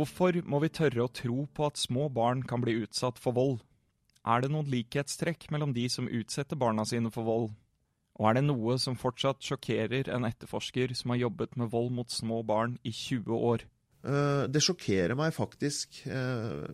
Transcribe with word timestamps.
Hvorfor 0.00 0.32
må 0.48 0.62
vi 0.62 0.70
tørre 0.72 1.04
å 1.04 1.12
tro 1.12 1.42
på 1.52 1.66
at 1.66 1.76
små 1.76 2.06
barn 2.08 2.40
kan 2.48 2.62
bli 2.64 2.78
utsatt 2.80 3.18
for 3.20 3.36
vold? 3.36 3.58
Er 4.24 4.40
det 4.40 4.48
noen 4.48 4.70
likhetstrekk 4.72 5.50
mellom 5.52 5.74
de 5.76 5.82
som 5.92 6.06
utsetter 6.08 6.56
barna 6.56 6.86
sine 6.88 7.10
for 7.12 7.28
vold? 7.28 7.50
Og 8.16 8.28
er 8.30 8.38
det 8.38 8.44
noe 8.46 8.78
som 8.80 8.96
fortsatt 8.96 9.44
sjokkerer 9.44 10.08
en 10.14 10.24
etterforsker 10.24 10.94
som 10.96 11.12
har 11.12 11.20
jobbet 11.26 11.52
med 11.60 11.68
vold 11.74 11.92
mot 11.98 12.08
små 12.08 12.40
barn 12.48 12.78
i 12.80 12.94
20 12.96 13.44
år? 13.50 13.66
Eh, 14.00 14.46
det 14.48 14.62
sjokkerer 14.64 15.18
meg 15.20 15.36
faktisk 15.36 16.00
eh, 16.08 16.64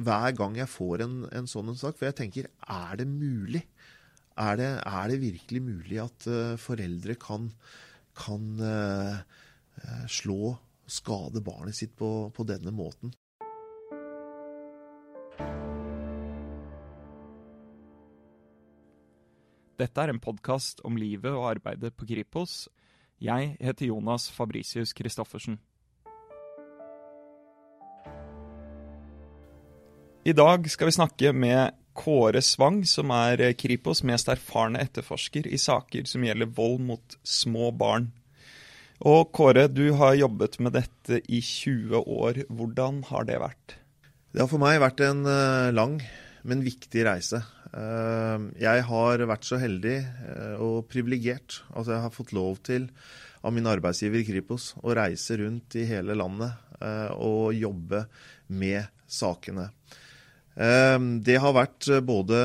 hver 0.00 0.38
gang 0.40 0.56
jeg 0.62 0.72
får 0.72 1.04
en, 1.04 1.20
en 1.36 1.52
sånn 1.52 1.76
sak. 1.76 2.00
For 2.00 2.08
jeg 2.08 2.16
tenker, 2.22 2.48
er 2.64 2.96
det 3.02 3.08
mulig? 3.12 3.66
Er 4.40 4.56
det, 4.56 4.70
er 4.88 5.12
det 5.12 5.20
virkelig 5.20 5.60
mulig 5.66 6.00
at 6.00 6.24
uh, 6.32 6.56
foreldre 6.56 7.12
kan, 7.20 7.50
kan 8.16 8.46
slå 10.08 10.54
skade 10.90 11.42
barnet 11.44 11.78
sitt 11.78 11.96
på, 11.96 12.30
på 12.34 12.46
denne 12.48 12.72
måten? 12.74 13.14
Dette 19.80 20.02
er 20.02 20.12
en 20.12 20.20
podkast 20.20 20.82
om 20.84 20.98
livet 21.00 21.32
og 21.32 21.46
arbeidet 21.54 21.94
på 21.96 22.04
Kripos. 22.10 22.66
Jeg 23.20 23.54
heter 23.60 23.88
Jonas 23.88 24.28
Fabricius 24.32 24.92
Christoffersen. 24.96 25.56
I 30.24 30.34
dag 30.36 30.68
skal 30.68 30.90
vi 30.90 30.92
snakke 30.92 31.32
med 31.32 31.78
Kåre 31.96 32.42
Svang, 32.44 32.82
som 32.84 33.08
er 33.10 33.40
Kripos' 33.56 34.04
mest 34.04 34.28
erfarne 34.28 34.82
etterforsker 34.84 35.48
i 35.48 35.56
saker 35.58 36.04
som 36.04 36.24
gjelder 36.24 36.52
vold 36.52 36.84
mot 36.84 37.16
små 37.24 37.70
barn. 37.72 38.10
Og 39.00 39.30
Kåre, 39.32 39.62
du 39.72 39.94
har 39.96 40.12
jobbet 40.12 40.58
med 40.60 40.74
dette 40.76 41.22
i 41.32 41.38
20 41.40 42.02
år. 42.04 42.42
Hvordan 42.52 42.98
har 43.08 43.24
det 43.24 43.38
vært? 43.40 43.78
Det 44.28 44.42
har 44.42 44.48
for 44.50 44.60
meg 44.60 44.76
vært 44.82 45.00
en 45.06 45.22
eh, 45.24 45.70
lang, 45.72 45.94
men 46.44 46.60
viktig 46.60 47.06
reise. 47.08 47.40
Eh, 47.72 48.44
jeg 48.60 48.82
har 48.90 49.24
vært 49.30 49.48
så 49.48 49.56
heldig 49.62 49.94
eh, 50.04 50.60
og 50.60 50.84
privilegert 50.92 51.62
at 51.72 51.88
jeg 51.88 52.02
har 52.04 52.12
fått 52.12 52.34
lov 52.36 52.60
til 52.68 52.90
av 53.40 53.54
min 53.56 53.70
arbeidsgiver 53.72 54.20
i 54.20 54.26
Kripos 54.28 54.74
å 54.84 54.92
reise 54.92 55.38
rundt 55.40 55.78
i 55.80 55.86
hele 55.88 56.12
landet 56.12 56.68
og 57.16 57.56
jobbe 57.56 58.02
med 58.56 58.84
sakene. 59.08 59.66
Det 60.56 61.36
har 61.40 61.52
vært 61.56 61.88
både 62.04 62.38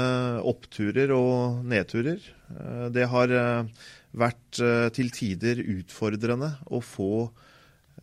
oppturer 0.44 1.12
og 1.16 1.64
nedturer. 1.68 2.20
Det 2.96 3.08
har 3.12 3.32
vært 4.16 4.62
til 4.96 5.10
tider 5.12 5.60
utfordrende 5.60 6.54
å 6.72 6.80
få 6.84 7.28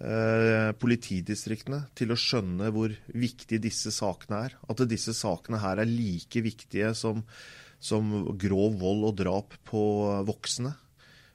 Eh, 0.03 0.73
politidistriktene 0.83 1.85
til 1.95 2.11
å 2.11 2.19
skjønne 2.19 2.73
hvor 2.75 2.95
viktig 3.15 3.61
disse 3.63 3.93
sakene 3.95 4.41
er. 4.49 4.55
At 4.67 4.81
disse 4.91 5.13
sakene 5.15 5.61
her 5.63 5.83
er 5.83 5.87
like 5.91 6.43
viktige 6.43 6.91
som, 6.99 7.21
som 7.79 8.09
grov 8.41 8.81
vold 8.81 9.07
og 9.11 9.21
drap 9.21 9.55
på 9.69 9.83
voksne. 10.27 10.73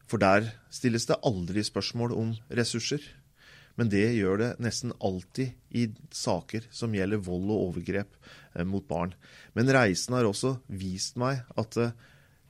For 0.07 0.19
der 0.19 0.49
stilles 0.73 1.07
det 1.07 1.19
aldri 1.27 1.63
spørsmål 1.63 2.15
om 2.17 2.35
ressurser. 2.59 3.03
Men 3.77 3.91
det 3.93 4.03
gjør 4.17 4.41
det 4.41 4.51
nesten 4.63 4.91
alltid 5.05 5.53
i 5.77 5.85
saker 6.11 6.65
som 6.73 6.95
gjelder 6.97 7.21
vold 7.23 7.47
og 7.53 7.69
overgrep 7.69 8.19
eh, 8.57 8.67
mot 8.67 8.83
barn. 8.89 9.15
Men 9.55 9.71
reisen 9.71 10.17
har 10.17 10.27
også 10.27 10.57
vist 10.67 11.15
meg 11.21 11.45
at 11.55 11.77
eh, 11.79 11.95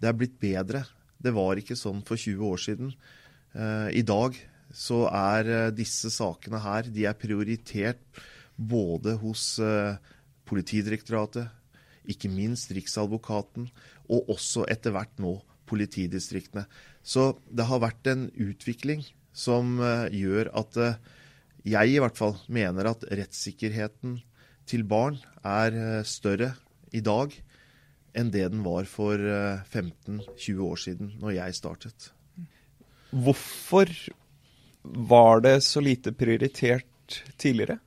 det 0.02 0.10
er 0.10 0.18
blitt 0.18 0.40
bedre. 0.42 0.88
Det 1.18 1.34
var 1.34 1.58
ikke 1.58 1.78
sånn 1.78 2.04
for 2.06 2.20
20 2.20 2.46
år 2.46 2.62
siden. 2.62 2.92
I 3.58 4.04
dag 4.06 4.36
så 4.74 5.06
er 5.12 5.48
eh, 5.48 5.70
disse 5.76 6.12
sakene 6.12 6.60
her 6.64 6.88
de 6.92 7.08
er 7.08 7.18
prioritert 7.18 8.02
både 8.58 9.18
hos 9.22 9.58
eh, 9.64 9.98
Politidirektoratet, 10.48 11.50
ikke 12.08 12.30
minst 12.32 12.72
Riksadvokaten, 12.72 13.66
og 14.08 14.30
også 14.32 14.64
etter 14.72 14.94
hvert 14.96 15.12
nå 15.20 15.34
politidistriktene. 15.68 16.64
Så 17.04 17.34
det 17.52 17.66
har 17.68 17.82
vært 17.84 18.08
en 18.08 18.30
utvikling 18.32 19.04
som 19.36 19.76
eh, 19.84 20.08
gjør 20.16 20.54
at 20.56 20.80
jeg 21.68 21.92
i 21.92 22.00
hvert 22.00 22.16
fall 22.16 22.38
mener 22.48 22.88
at 22.94 23.04
rettssikkerheten 23.12 24.22
til 24.68 24.88
barn 24.88 25.20
er 25.44 26.04
større 26.08 26.54
i 26.96 27.02
dag 27.04 27.34
enn 28.18 28.32
det 28.34 28.48
den 28.50 28.64
var 28.66 28.88
for 28.90 29.22
15-20 29.22 30.62
år 30.66 30.80
siden, 30.82 31.12
når 31.22 31.36
jeg 31.38 31.58
startet. 31.58 32.12
Hvorfor 33.12 33.92
var 34.84 35.42
det 35.46 35.62
så 35.64 35.82
lite 35.84 36.12
prioritert 36.18 37.22
tidligere? 37.38 37.78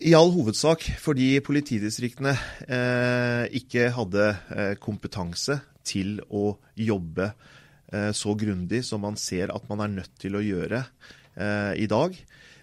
I 0.00 0.14
all 0.16 0.30
hovedsak 0.32 0.86
fordi 0.96 1.34
politidistriktene 1.44 2.32
eh, 2.72 3.44
ikke 3.60 3.90
hadde 3.92 4.28
eh, 4.48 4.72
kompetanse 4.80 5.58
til 5.84 6.22
å 6.32 6.54
jobbe 6.72 7.26
eh, 7.28 8.08
så 8.16 8.32
grundig 8.38 8.80
som 8.88 9.04
man 9.04 9.18
ser 9.20 9.52
at 9.52 9.66
man 9.68 9.84
er 9.84 9.92
nødt 9.98 10.14
til 10.22 10.38
å 10.38 10.44
gjøre 10.44 10.80
eh, 10.80 11.74
i 11.84 11.88
dag. 11.90 12.16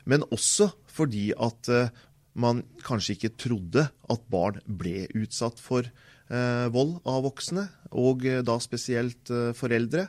Men 0.09 0.25
også 0.33 0.71
fordi 0.89 1.29
at 1.37 1.69
eh, 1.69 1.93
man 2.37 2.61
kanskje 2.85 3.17
ikke 3.17 3.35
trodde 3.39 3.87
at 3.89 4.27
barn 4.31 4.61
ble 4.65 5.07
utsatt 5.17 5.59
for 5.61 5.87
eh, 5.87 6.67
vold 6.73 6.99
av 7.09 7.25
voksne, 7.25 7.67
og 7.97 8.27
da 8.45 8.57
spesielt 8.61 9.31
foreldre. 9.57 10.07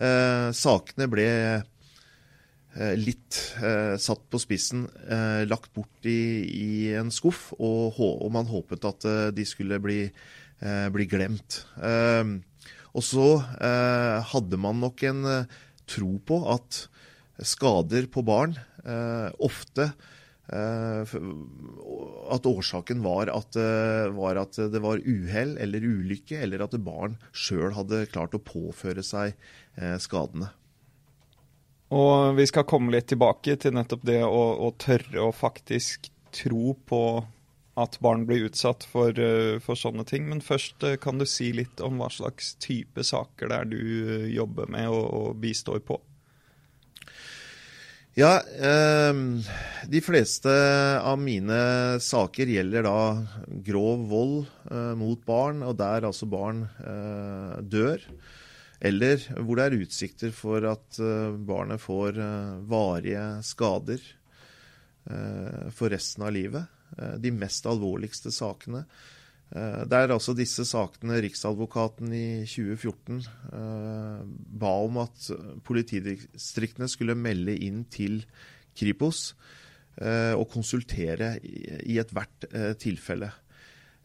Eh, 0.00 0.48
sakene 0.56 1.08
ble 1.12 1.28
eh, 1.28 2.94
litt 2.96 3.38
eh, 3.60 3.96
satt 4.00 4.22
på 4.30 4.40
spissen, 4.40 4.86
eh, 5.04 5.42
lagt 5.48 5.72
bort 5.76 6.06
i, 6.08 6.44
i 6.48 6.70
en 6.96 7.10
skuff, 7.12 7.50
og, 7.58 7.98
og, 7.98 8.28
man 8.32 8.48
håpet 8.48 8.86
at 8.88 9.08
eh, 9.08 9.26
de 9.36 9.46
skulle 9.48 9.80
bli, 9.82 10.04
eh, 10.06 10.86
bli 10.94 11.08
glemt. 11.10 11.64
og 12.90 13.04
så 13.06 13.26
hadde 14.32 14.58
man 14.58 14.80
nok 14.82 15.02
en 15.06 15.20
tro 15.86 16.16
på 16.26 16.38
at 16.50 16.88
skader 17.46 18.08
på 18.10 18.24
barn 18.26 18.56
ofte 19.38 19.86
at 20.50 22.46
årsaken 22.48 23.04
var 23.04 23.30
at, 23.30 23.54
var 24.16 24.40
at, 24.40 24.58
det 24.72 24.80
var 24.82 25.02
uhell 25.04 25.52
eller 25.62 25.84
ulykke, 25.86 26.40
eller 26.42 26.64
at 26.64 26.74
barn 26.82 27.14
sjøl 27.30 27.76
hadde 27.76 28.04
klart 28.10 28.34
å 28.34 28.42
påføre 28.42 29.04
seg 29.06 29.38
Eh, 29.80 29.96
skadene. 30.02 30.50
Og 31.90 32.36
vi 32.36 32.46
skal 32.46 32.66
komme 32.68 32.92
litt 32.94 33.08
tilbake 33.10 33.56
til 33.58 33.74
nettopp 33.74 34.02
det 34.06 34.20
å, 34.26 34.42
å 34.66 34.70
tørre 34.78 35.24
å 35.24 35.34
faktisk 35.34 36.10
tro 36.34 36.74
på 36.86 37.02
at 37.80 37.96
barn 38.02 38.26
blir 38.28 38.48
utsatt 38.50 38.84
for, 38.86 39.14
eh, 39.14 39.56
for, 39.62 39.78
sånne 39.78 40.04
ting. 40.06 40.28
Men 40.30 40.42
først 40.44 40.84
eh, 40.86 40.98
kan 41.00 41.18
du 41.18 41.26
si 41.26 41.52
litt 41.56 41.80
om 41.86 42.02
hva 42.02 42.10
slags 42.12 42.54
type 42.62 43.06
saker 43.06 43.50
det 43.50 43.58
er 43.58 43.70
du 43.70 43.80
jobber 44.34 44.70
med 44.70 44.90
og, 44.90 45.06
og 45.06 45.40
bistår 45.42 45.82
på? 45.86 45.98
Ja, 48.18 48.40
eh, 48.42 49.14
de 49.86 50.00
fleste 50.02 50.50
av 50.98 51.20
mine 51.22 51.60
saker 52.02 52.50
gjelder 52.50 52.82
da 52.82 53.02
grov 53.62 54.02
vold 54.10 54.40
eh, 54.66 54.96
mot 54.98 55.22
barn, 55.22 55.62
og 55.62 55.76
der 55.78 56.08
altså 56.08 56.26
barn 56.26 56.64
eh, 56.82 57.60
dør. 57.62 58.02
Eller 58.80 59.22
hvor 59.38 59.60
det 59.60 59.68
er 59.68 59.78
utsikter 59.84 60.34
for 60.34 60.66
at 60.72 60.98
eh, 60.98 61.38
barnet 61.38 61.82
får 61.82 62.18
varige 62.70 63.28
skader 63.46 64.02
for 65.74 65.90
resten 65.90 66.22
av 66.22 66.30
livet. 66.36 66.66
De 67.18 67.30
mest 67.32 67.64
alvorligste 67.66 68.30
sakene. 68.30 68.82
Det 69.50 69.98
er 69.98 70.12
altså 70.14 70.30
disse 70.38 70.62
sakene 70.68 71.16
Riksadvokaten 71.24 72.12
i 72.14 72.46
2014 72.46 73.16
ba 74.62 74.70
om 74.84 75.00
at 75.02 75.26
politidistriktene 75.66 76.86
skulle 76.86 77.18
melde 77.18 77.56
inn 77.58 77.80
til 77.90 78.20
Kripos 78.78 79.32
og 79.98 80.46
konsultere 80.54 81.32
i 81.42 81.98
ethvert 81.98 82.46
tilfelle. 82.78 83.32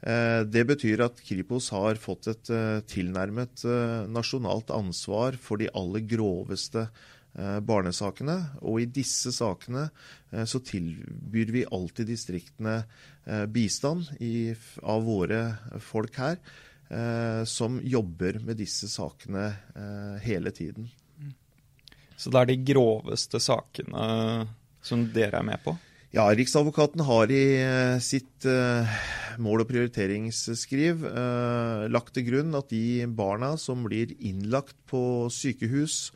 Eh, 0.06 0.44
det 0.46 0.66
betyr 0.70 1.02
at 1.08 1.22
Kripos 1.26 1.72
har 1.74 1.98
fått 1.98 2.30
et 2.30 2.52
eh, 2.54 2.80
tilnærmet 2.86 3.64
eh, 3.66 4.06
nasjonalt 4.12 4.70
ansvar 4.76 5.38
for 5.42 5.62
de 5.62 5.72
aller 5.74 6.06
groveste 6.06 6.90
barnesakene. 7.68 8.38
Og 8.64 8.80
i 8.80 8.86
disse 8.88 9.28
sakene 9.36 9.90
så 10.48 10.62
tilbyr 10.64 11.50
vi 11.52 11.66
alltid 11.68 12.08
distriktene 12.08 12.78
bistand 13.50 14.12
i, 14.22 14.54
av 14.84 15.06
våre 15.08 15.40
folk 15.82 16.18
her, 16.22 16.38
som 17.50 17.80
jobber 17.82 18.38
med 18.46 18.60
disse 18.62 18.86
sakene 18.92 19.48
hele 20.22 20.52
tiden. 20.54 20.86
Så 22.14 22.30
det 22.30 22.44
er 22.44 22.52
de 22.52 22.60
groveste 22.68 23.42
sakene 23.42 24.46
som 24.86 25.08
dere 25.16 25.42
er 25.42 25.48
med 25.48 25.64
på? 25.66 25.74
Ja, 26.16 26.30
Riksadvokaten 26.32 27.02
har 27.04 27.34
i 27.34 27.42
eh, 27.58 27.98
sitt 28.00 28.46
mål- 29.42 29.66
og 29.66 29.68
prioriteringsskriv 29.68 31.02
lagt 31.92 32.14
til 32.16 32.28
grunn 32.30 32.56
at 32.56 32.70
de 32.72 33.04
barna 33.10 33.56
som 33.60 33.82
blir 33.84 34.14
innlagt 34.22 34.78
på 34.88 35.26
sykehus 35.34 36.14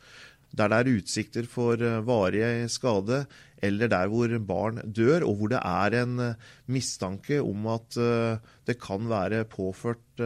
der 0.56 0.70
det 0.72 0.78
er 0.80 0.98
utsikter 0.98 1.46
for 1.46 1.78
varige 2.06 2.68
skade, 2.72 3.24
eller 3.62 3.90
der 3.92 4.08
hvor 4.08 4.32
barn 4.42 4.80
dør, 4.82 5.26
og 5.28 5.36
hvor 5.36 5.52
det 5.52 5.60
er 5.60 5.96
en 6.00 6.34
mistanke 6.66 7.40
om 7.44 7.66
at 7.70 7.98
det 8.66 8.78
kan 8.80 9.08
være 9.10 9.44
påført 9.44 10.22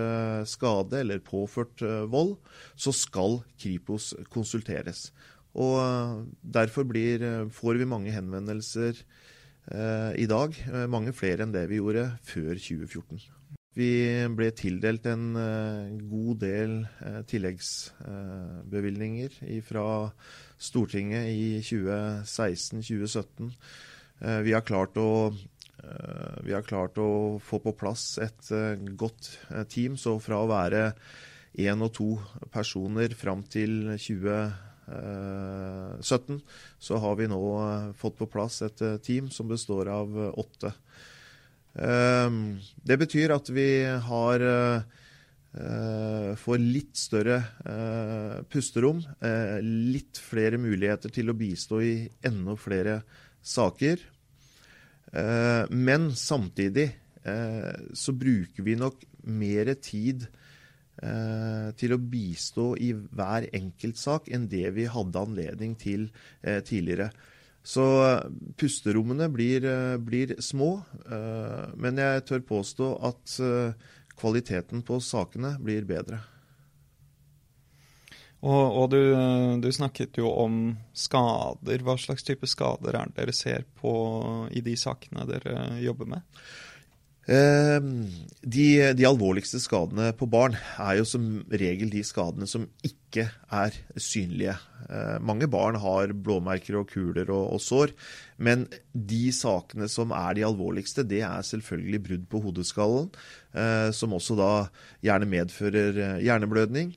skade 0.46 1.00
eller 1.00 1.18
påført 1.18 1.82
vold, 2.08 2.36
så 2.76 2.94
skal 2.94 3.40
Kripos 3.58 4.14
konsulteres. 4.30 5.10
Og 5.54 6.26
Derfor 6.42 6.86
blir, 6.86 7.48
får 7.50 7.78
vi 7.78 7.86
mange 7.88 8.14
henvendelser 8.14 8.98
eh, 9.70 10.12
i 10.20 10.26
dag. 10.30 10.56
Mange 10.90 11.14
flere 11.16 11.46
enn 11.46 11.54
det 11.54 11.66
vi 11.70 11.80
gjorde 11.80 12.08
før 12.26 12.54
2014. 12.54 13.22
Vi 13.74 13.88
ble 14.38 14.52
tildelt 14.54 15.02
en 15.10 15.34
uh, 15.34 15.90
god 16.06 16.38
del 16.44 16.86
uh, 17.02 17.26
tilleggsbevilgninger 17.26 19.34
uh, 19.42 19.58
fra 19.66 20.14
Stortinget 20.54 21.26
i 21.32 21.58
2016-2017. 21.66 23.50
vi, 24.46 24.52
har 24.54 24.62
klart 24.62 24.94
å, 24.96 25.34
vi 26.46 26.52
har 26.54 26.62
klart 26.62 26.98
å 27.02 27.42
få 27.42 27.58
på 27.60 27.72
plass 27.76 28.18
et 28.22 28.48
godt 28.96 29.38
team. 29.68 29.96
Så 29.98 30.18
fra 30.22 30.38
å 30.40 30.46
være 30.48 30.94
én 31.58 31.82
og 31.82 31.92
to 31.98 32.22
personer 32.54 33.14
fram 33.18 33.42
til 33.42 33.98
2017, 33.98 36.40
så 36.78 36.96
har 37.02 37.16
vi 37.18 37.26
nå 37.28 37.42
fått 37.98 38.16
på 38.22 38.30
plass 38.30 38.62
et 38.64 38.78
team 39.04 39.30
som 39.34 39.48
består 39.50 39.88
av 39.92 40.14
åtte. 40.30 40.72
Ehm, 41.74 42.60
det 42.86 42.98
betyr 43.00 43.34
at 43.34 43.50
vi 43.50 43.68
har 43.82 44.44
eh, 44.44 46.34
får 46.38 46.62
litt 46.62 46.94
større 46.98 47.40
eh, 47.66 48.42
pusterom, 48.50 49.02
eh, 49.18 49.58
litt 49.62 50.20
flere 50.22 50.60
muligheter 50.60 51.12
til 51.14 51.30
å 51.32 51.38
bistå 51.38 51.82
i 51.82 51.94
enda 52.26 52.56
flere 52.58 53.00
saker. 53.44 54.10
Men 55.14 56.08
samtidig 56.18 56.88
så 57.94 58.12
bruker 58.18 58.64
vi 58.66 58.72
nok 58.74 59.04
mer 59.30 59.68
tid 59.78 60.24
til 61.78 61.94
å 61.94 61.98
bistå 62.00 62.64
i 62.82 62.88
hver 62.90 63.46
enkelt 63.54 64.00
sak 64.00 64.26
enn 64.34 64.48
det 64.50 64.72
vi 64.74 64.88
hadde 64.90 65.22
anledning 65.22 65.76
til 65.78 66.08
tidligere. 66.42 67.12
Så 67.64 67.84
eh, 68.04 68.20
pusterommene 68.60 69.30
blir, 69.32 69.64
eh, 69.64 69.96
blir, 69.96 70.36
små, 70.40 70.82
eh, 71.08 71.64
men 71.80 71.96
jeg 71.96 72.26
tør 72.28 72.44
påstå 72.44 72.90
at 73.08 73.38
kvaliteten 74.20 74.84
på 74.86 75.00
sakene 75.02 75.56
blir 75.64 75.88
bedre. 75.88 76.20
Og, 78.44 78.76
og 78.76 78.90
du, 78.92 79.00
du, 79.64 79.70
snakket 79.72 80.20
jo 80.20 80.28
om 80.28 80.74
skader. 80.92 81.80
Hva 81.80 81.96
slags 81.96 82.26
type 82.28 82.44
skader 82.46 82.98
er 82.98 83.08
det 83.08 83.16
dere 83.16 83.32
ser 83.32 83.64
på 83.80 83.94
i 84.52 84.60
de 84.60 84.76
sakene 84.76 85.24
dere 85.30 85.80
jobber 85.80 86.10
med? 86.12 86.42
Ehm, 87.24 88.04
de, 88.44 88.66
de, 88.92 89.06
alvorligste 89.08 89.56
skadene 89.62 90.10
på 90.18 90.28
barn 90.28 90.58
er 90.76 90.98
jo 90.98 91.06
som 91.08 91.38
regel 91.48 91.88
de 91.92 92.02
skadene 92.04 92.48
som 92.50 92.66
ikke 92.84 93.30
er 93.48 93.78
synlige. 93.96 94.58
Ehm, 94.90 95.24
mange 95.24 95.48
barn 95.48 95.78
har 95.80 96.12
blåmerker 96.12 96.82
og 96.82 96.90
kuler 96.92 97.32
og, 97.32 97.54
og, 97.56 97.62
sår, 97.64 97.94
men 98.36 98.66
de 98.92 99.32
sakene 99.32 99.88
som 99.88 100.12
er 100.12 100.36
de 100.36 100.44
alvorligste, 100.44 101.06
det 101.08 101.22
er 101.24 101.48
selvfølgelig 101.48 102.04
brudd 102.10 102.28
på 102.28 102.44
hodeskallen, 102.44 103.10
eh, 103.56 103.88
som 103.96 104.16
også 104.16 104.36
da 104.38 104.52
gjerne 105.04 105.30
medfører 105.30 106.00
eh, 106.00 106.22
hjerneblødning. 106.26 106.94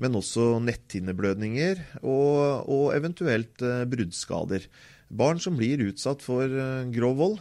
Men 0.00 0.16
også 0.16 0.54
netthinneblødninger 0.64 1.82
og, 2.00 2.68
og 2.72 2.86
eventuelt 2.96 3.60
eh, 3.60 3.84
bruddskader. 3.88 4.64
Barn 5.10 5.40
som 5.42 5.58
blir 5.58 5.82
utsatt 5.88 6.22
for 6.22 6.46
grov 6.94 7.16
vold, 7.18 7.38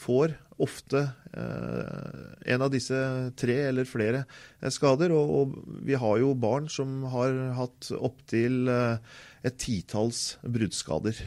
får 0.00 0.32
ofte 0.62 1.00
eh, 1.34 2.52
en 2.54 2.62
av 2.62 2.70
disse 2.72 2.98
tre 3.38 3.56
eller 3.68 3.88
flere 3.88 4.24
eh, 4.60 4.70
skader. 4.70 5.14
Og, 5.14 5.56
vi 5.86 5.96
har 5.98 6.20
jo 6.22 6.34
barn 6.38 6.68
som 6.70 7.02
har 7.12 7.34
hatt 7.58 7.90
opptil 7.98 8.68
eh, 8.70 9.16
et 9.44 9.58
titalls 9.60 10.36
bruddskader. 10.42 11.24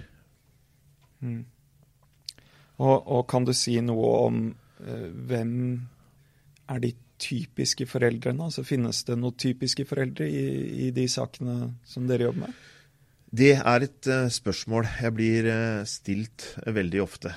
Mm. 1.26 1.44
Og, 2.78 2.96
og, 3.02 3.26
kan 3.30 3.46
du 3.46 3.54
si 3.58 3.80
noe 3.82 4.14
om 4.28 4.42
hvem 4.78 5.54
er 6.70 6.82
de 6.84 6.92
typiske 7.18 7.88
foreldrene? 7.90 8.46
Altså 8.46 8.62
Finnes 8.62 9.00
det 9.08 9.16
noen 9.18 9.34
typiske 9.34 9.88
foreldre 9.90 10.28
i, 10.30 10.44
i 10.86 10.90
de 10.94 11.08
sakene 11.10 11.72
som 11.90 12.06
dere 12.06 12.30
jobber 12.30 12.46
med? 12.46 12.60
Det 13.38 13.56
er 13.58 13.84
et 13.84 14.10
spørsmål 14.32 14.86
jeg 15.02 15.16
blir 15.18 15.50
stilt 15.90 16.52
veldig 16.70 17.02
ofte. 17.04 17.34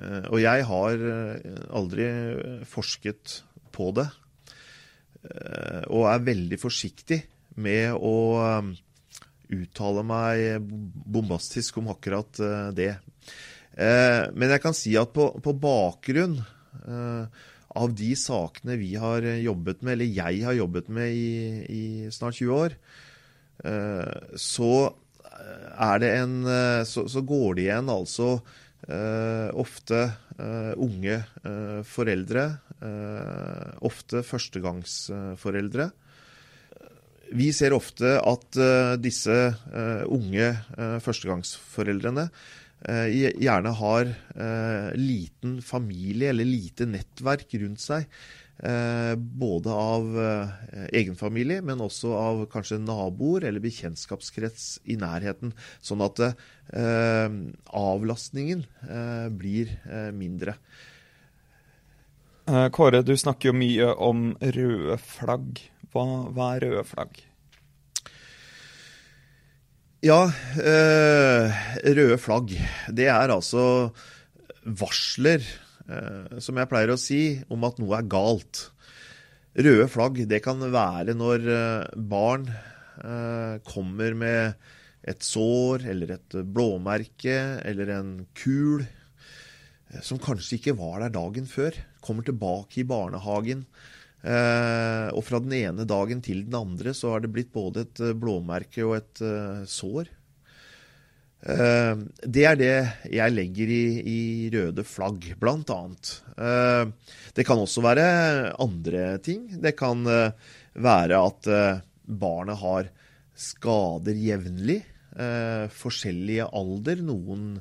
Eh, 0.00 0.26
og 0.32 0.40
jeg 0.40 0.66
har 0.68 1.04
eh, 1.14 1.58
aldri 1.74 2.08
forsket 2.68 3.40
på 3.74 3.90
det. 3.96 4.08
Eh, 5.22 5.84
og 5.92 6.08
er 6.10 6.26
veldig 6.28 6.58
forsiktig 6.60 7.22
med 7.62 7.92
å 7.98 8.16
uttale 9.52 10.04
meg 10.08 10.64
bombastisk 11.12 11.82
om 11.82 11.90
akkurat 11.92 12.38
det. 12.72 12.94
Men 13.76 14.54
jeg 14.54 14.62
kan 14.64 14.72
si 14.72 14.94
at 14.96 15.10
på, 15.12 15.26
på 15.44 15.52
bakgrunn 15.60 16.38
av 16.88 17.92
de 17.92 18.08
sakene 18.16 18.78
vi 18.80 18.94
har 18.96 19.20
jobbet 19.44 19.84
med, 19.84 19.92
eller 19.98 20.08
jeg 20.08 20.40
har 20.48 20.56
jobbet 20.56 20.88
med 20.96 21.12
i, 21.12 21.28
i 21.68 21.84
snart 22.08 22.40
20 22.40 22.54
år, 22.56 22.78
så 24.40 24.72
en 26.08 26.34
så, 26.88 27.04
så 27.12 27.24
går 27.28 27.60
det 27.60 27.68
igjen 27.68 27.92
altså 27.92 28.30
ofte 28.82 29.98
uh, 30.38 30.72
unge 30.80 31.20
uh, 31.46 31.82
foreldre. 31.86 32.48
ofte 33.86 34.24
førstegangsforeldre. 34.26 35.84
Vi 37.30 37.46
ser 37.54 37.76
ofte 37.76 38.16
at 38.18 38.58
disse 38.98 39.36
unge 40.10 40.48
førstegangsforeldrene 41.04 42.24
gjerne 42.82 43.74
har 43.78 44.10
liten 44.98 45.60
familie 45.62 46.32
eller 46.32 46.50
lite 46.50 46.90
nettverk 46.90 47.54
rundt 47.62 47.84
seg. 47.86 48.10
Eh, 48.62 49.14
både 49.18 49.70
av 49.74 50.04
eh, 50.22 50.50
egen 50.94 51.16
familie, 51.18 51.58
men 51.66 51.82
også 51.82 52.12
av 52.14 52.44
kanskje 52.52 52.78
naboer 52.78 53.48
eller 53.48 53.62
bekjentskapskrets 53.64 54.76
i 54.86 54.94
nærheten. 55.00 55.50
Sånn 55.82 56.04
at 56.06 56.22
eh, 56.22 57.34
avlastningen 57.66 58.62
blir 59.34 59.74
mindre. 60.14 60.54
Kåre, 62.74 63.02
du 63.06 63.14
snakker 63.18 63.50
jo 63.50 63.58
mye 63.58 63.90
om 64.02 64.32
røde 64.40 64.96
flagg. 65.02 65.62
Hva, 65.92 66.06
hva 66.34 66.54
er 66.56 66.66
røde 66.66 66.86
flagg? 66.86 67.20
Ja, 70.02 70.24
øh, 70.58 71.60
røde 71.98 72.18
flagg. 72.18 72.54
Det 72.90 73.06
er 73.10 73.30
altså 73.30 73.92
varsler 74.62 75.46
som 76.38 76.58
jeg 76.60 76.68
pleier 76.70 76.92
å 76.92 77.00
si, 77.00 77.40
om 77.50 77.64
at 77.66 77.80
noe 77.82 77.96
er 77.98 78.06
galt. 78.06 78.60
Røde 79.52 79.84
flagg 79.92 80.22
det 80.30 80.40
kan 80.44 80.62
være 80.72 81.12
når 81.12 81.42
eh, 81.52 81.96
barn 82.08 82.46
eh, 82.48 83.58
kommer 83.68 84.14
med 84.16 84.54
et 85.04 85.26
sår 85.26 85.84
eller 85.92 86.14
et 86.14 86.36
blåmerke 86.54 87.34
eller 87.68 87.90
en 87.98 88.12
kul 88.38 88.86
som 90.00 90.20
kanskje 90.22 90.56
ikke 90.56 90.76
var 90.78 91.02
der 91.02 91.12
dagen 91.12 91.44
før. 91.50 91.76
Kommer 92.00 92.24
tilbake 92.24 92.80
i 92.80 92.86
barnehagen. 92.88 93.66
og 94.22 95.22
fra 95.26 95.40
den 95.42 95.52
ene 95.52 95.84
dagen 95.84 96.22
til 96.22 96.46
den 96.46 96.54
andre 96.54 96.94
så 96.94 97.10
har 97.12 97.20
det 97.20 97.32
blitt 97.34 97.50
både 97.52 97.82
et 97.84 98.00
blåmerke 98.16 98.86
og 98.86 98.94
et 98.96 99.22
sår. 99.68 100.08
Eh, 101.42 101.94
det 102.22 102.44
er 102.46 102.58
det 102.58 102.74
jeg 103.10 103.34
legger 103.34 103.70
i, 103.74 103.84
i 104.06 104.20
røde 104.54 104.84
flagg, 104.86 105.26
blant 105.40 105.72
annet. 105.74 106.14
Eh, 106.38 106.86
det 107.34 107.46
kan 107.48 107.62
også 107.62 107.82
være 107.82 108.06
andre 108.62 109.16
ting. 109.24 109.48
Det 109.62 109.74
kan 109.78 110.06
eh, 110.06 110.30
være 110.78 111.18
at 111.18 111.50
barnet 112.06 112.60
har 112.62 112.90
skader 113.38 114.18
jevnlig. 114.18 114.82
Forskjellige 115.76 116.46
alder. 116.56 117.02
Noen, 117.04 117.58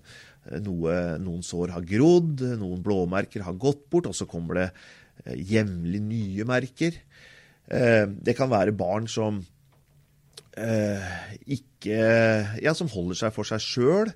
noe, 0.63 0.93
noen 1.19 1.41
sår 1.43 1.73
har 1.75 1.83
grodd, 1.83 2.45
noen 2.61 2.83
blåmerker 2.85 3.43
har 3.43 3.57
gått 3.59 3.89
bort, 3.91 4.07
og 4.07 4.15
så 4.15 4.27
kommer 4.29 4.61
det 4.61 4.69
jevnlig 5.49 5.99
nye 6.05 6.45
merker. 6.47 6.95
Det 7.67 8.37
kan 8.37 8.53
være 8.53 8.71
barn 8.79 9.09
som 9.11 9.41
eh, 10.57 11.11
ikke 11.57 11.99
Ja, 12.63 12.73
som 12.77 12.91
holder 12.91 13.19
seg 13.23 13.35
for 13.35 13.47
seg 13.47 13.63
sjøl. 13.63 14.13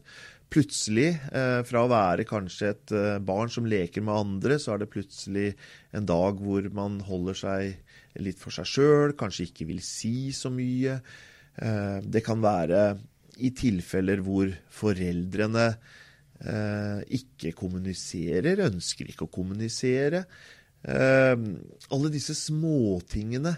Plutselig, 0.51 1.15
eh, 1.33 1.61
fra 1.65 1.83
å 1.83 1.89
være 1.91 2.27
kanskje 2.27 2.69
et 2.71 2.93
eh, 2.95 3.17
barn 3.19 3.49
som 3.51 3.65
leker 3.67 4.03
med 4.05 4.15
andre, 4.15 4.59
så 4.61 4.75
er 4.75 4.83
det 4.83 4.91
plutselig 4.93 5.55
en 5.95 6.05
dag 6.05 6.37
hvor 6.39 6.67
man 6.75 6.99
holder 7.03 7.39
seg 7.39 8.21
litt 8.23 8.39
for 8.39 8.53
seg 8.53 8.69
sjøl, 8.69 9.15
kanskje 9.17 9.49
ikke 9.49 9.67
vil 9.71 9.81
si 9.83 10.31
så 10.35 10.51
mye. 10.53 10.99
Eh, 11.57 11.99
det 12.05 12.23
kan 12.23 12.43
være 12.43 12.87
i 13.43 13.51
tilfeller 13.57 14.21
hvor 14.23 14.51
foreldrene 14.71 15.67
eh, 15.71 17.01
ikke 17.17 17.55
kommuniserer, 17.57 18.63
ønsker 18.69 19.09
ikke 19.11 19.27
å 19.27 19.33
kommunisere. 19.33 20.25
Eh, 20.85 21.35
alle 21.89 22.13
disse 22.13 22.37
småtingene 22.37 23.55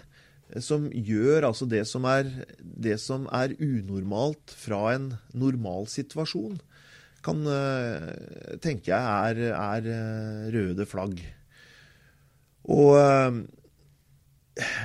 som 0.64 0.86
gjør 0.88 1.44
altså 1.50 1.68
det 1.68 1.82
som, 1.88 2.06
er, 2.08 2.30
det 2.58 2.96
som 3.02 3.26
er 3.34 3.56
unormalt 3.60 4.54
fra 4.56 4.94
en 4.94 5.10
normal 5.36 5.88
situasjon, 5.92 6.56
kan 7.24 7.42
uh, 7.44 8.56
tenke 8.62 8.92
jeg 8.92 9.02
er, 9.02 9.42
er 9.52 9.88
uh, 9.90 10.48
røde 10.54 10.86
flagg. 10.88 11.20
Og 12.68 12.96
uh, 12.96 13.42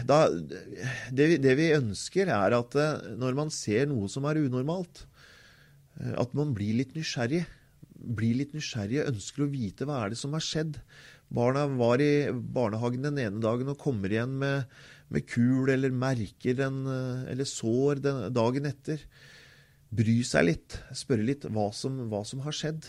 da, 0.05 0.19
det, 0.29 1.29
vi, 1.29 1.39
det, 1.41 1.55
vi, 1.57 1.71
ønsker, 1.77 2.29
er 2.29 2.57
at 2.59 2.77
når 3.17 3.37
man 3.37 3.53
ser 3.53 3.87
noe 3.89 4.11
som 4.11 4.27
er 4.29 4.41
unormalt, 4.43 5.05
at 6.13 6.33
man 6.37 6.51
blir 6.53 6.77
litt 6.77 6.93
nysgjerrig. 6.97 7.41
Blir 8.03 8.37
litt 8.37 8.53
nysgjerrig, 8.53 9.05
ønsker 9.07 9.45
å 9.45 9.49
vite 9.49 9.87
hva 9.89 10.03
er 10.03 10.13
det 10.13 10.19
som 10.19 10.35
har 10.37 10.45
skjedd. 10.45 10.77
Barna 11.33 11.65
var 11.79 12.01
i 12.05 12.29
barnehagen 12.29 13.07
den 13.07 13.17
ene 13.23 13.41
dagen 13.41 13.71
og 13.73 13.79
kommer 13.81 14.13
igjen 14.13 14.35
med 14.41 14.69
med 15.13 15.29
kul 15.29 15.69
eller 15.69 15.93
merker 15.93 16.57
den, 16.57 16.83
eh, 16.89 17.31
eller 17.31 17.47
sår 17.47 18.01
den, 18.03 18.21
dagen 18.33 18.67
etter. 18.69 19.01
Bry 19.93 20.21
seg 20.25 20.47
litt, 20.47 20.77
spørre 20.97 21.25
litt 21.27 21.45
hva 21.45 21.69
som, 21.75 22.07
hva 22.09 22.23
som, 22.25 22.41
har 22.45 22.55
skjedd. 22.55 22.87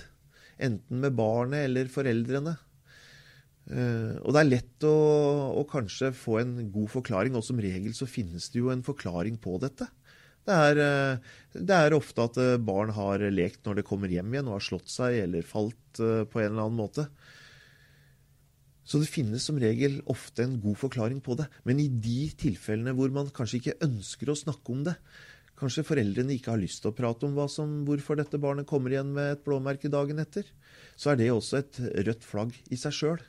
Enten 0.57 1.03
med 1.03 1.17
barnet 1.19 1.67
eller 1.69 1.91
foreldrene. 1.93 2.57
Uh, 3.65 4.21
og 4.21 4.35
det 4.37 4.41
er 4.43 4.49
lett 4.51 4.85
å, 4.85 4.97
å, 5.57 5.63
kanskje 5.65 6.11
få 6.13 6.35
en 6.43 6.51
god 6.73 6.91
forklaring, 6.93 7.33
og 7.33 7.45
som 7.47 7.61
regel 7.65 7.95
så 7.97 8.05
finnes 8.05 8.51
det 8.53 8.61
jo 8.61 8.69
en 8.69 8.85
forklaring 8.85 9.39
på 9.41 9.57
dette. 9.63 9.87
Det 10.45 10.59
er, 10.67 10.81
uh, 10.85 11.39
det 11.57 11.79
er 11.79 11.97
ofte 11.97 12.27
at 12.29 12.37
barn 12.61 12.93
har 12.93 13.25
lekt 13.33 13.65
når 13.65 13.81
det 13.81 13.87
kommer 13.89 14.13
hjem 14.13 14.37
igjen 14.37 14.51
og 14.51 14.59
har 14.59 14.67
slått 14.69 14.93
seg 14.93 15.17
eller 15.23 15.49
falt 15.49 15.97
på 15.97 16.43
en 16.43 16.51
eller 16.51 16.67
annen 16.67 16.77
måte. 16.77 17.07
Så 18.85 19.01
det 19.01 19.09
finnes 19.09 19.45
som 19.47 19.59
regel 19.61 20.01
ofte 20.13 20.45
en 20.45 20.59
god 20.61 20.77
forklaring 20.77 21.23
på 21.25 21.37
det. 21.39 21.47
Men 21.65 21.81
i 21.81 21.89
de 21.89 22.29
tilfellene 22.39 22.93
hvor 22.97 23.13
man 23.15 23.33
kanskje 23.35 23.61
ikke 23.61 23.79
ønsker 23.87 24.31
å 24.31 24.39
snakke 24.39 24.75
om 24.75 24.85
det, 24.87 24.97
kanskje 25.59 25.87
foreldrene 25.87 26.35
ikke 26.35 26.53
har 26.53 26.61
lyst 26.61 26.83
til 26.83 26.93
å 26.93 26.97
prate 26.97 27.29
om 27.29 27.39
som, 27.49 27.77
hvorfor 27.89 28.19
dette 28.19 28.41
barnet 28.43 28.69
kommer 28.69 28.93
igjen 28.93 29.13
med 29.15 29.37
et 29.37 29.45
blåmerke 29.47 29.89
dagen 29.93 30.21
etter, 30.21 30.49
så 30.99 31.13
er 31.13 31.21
det 31.21 31.31
også 31.33 31.61
et 31.63 31.79
rødt 32.09 32.27
flagg 32.27 32.57
i 32.75 32.79
seg 32.81 32.97
sjøl. 32.97 33.23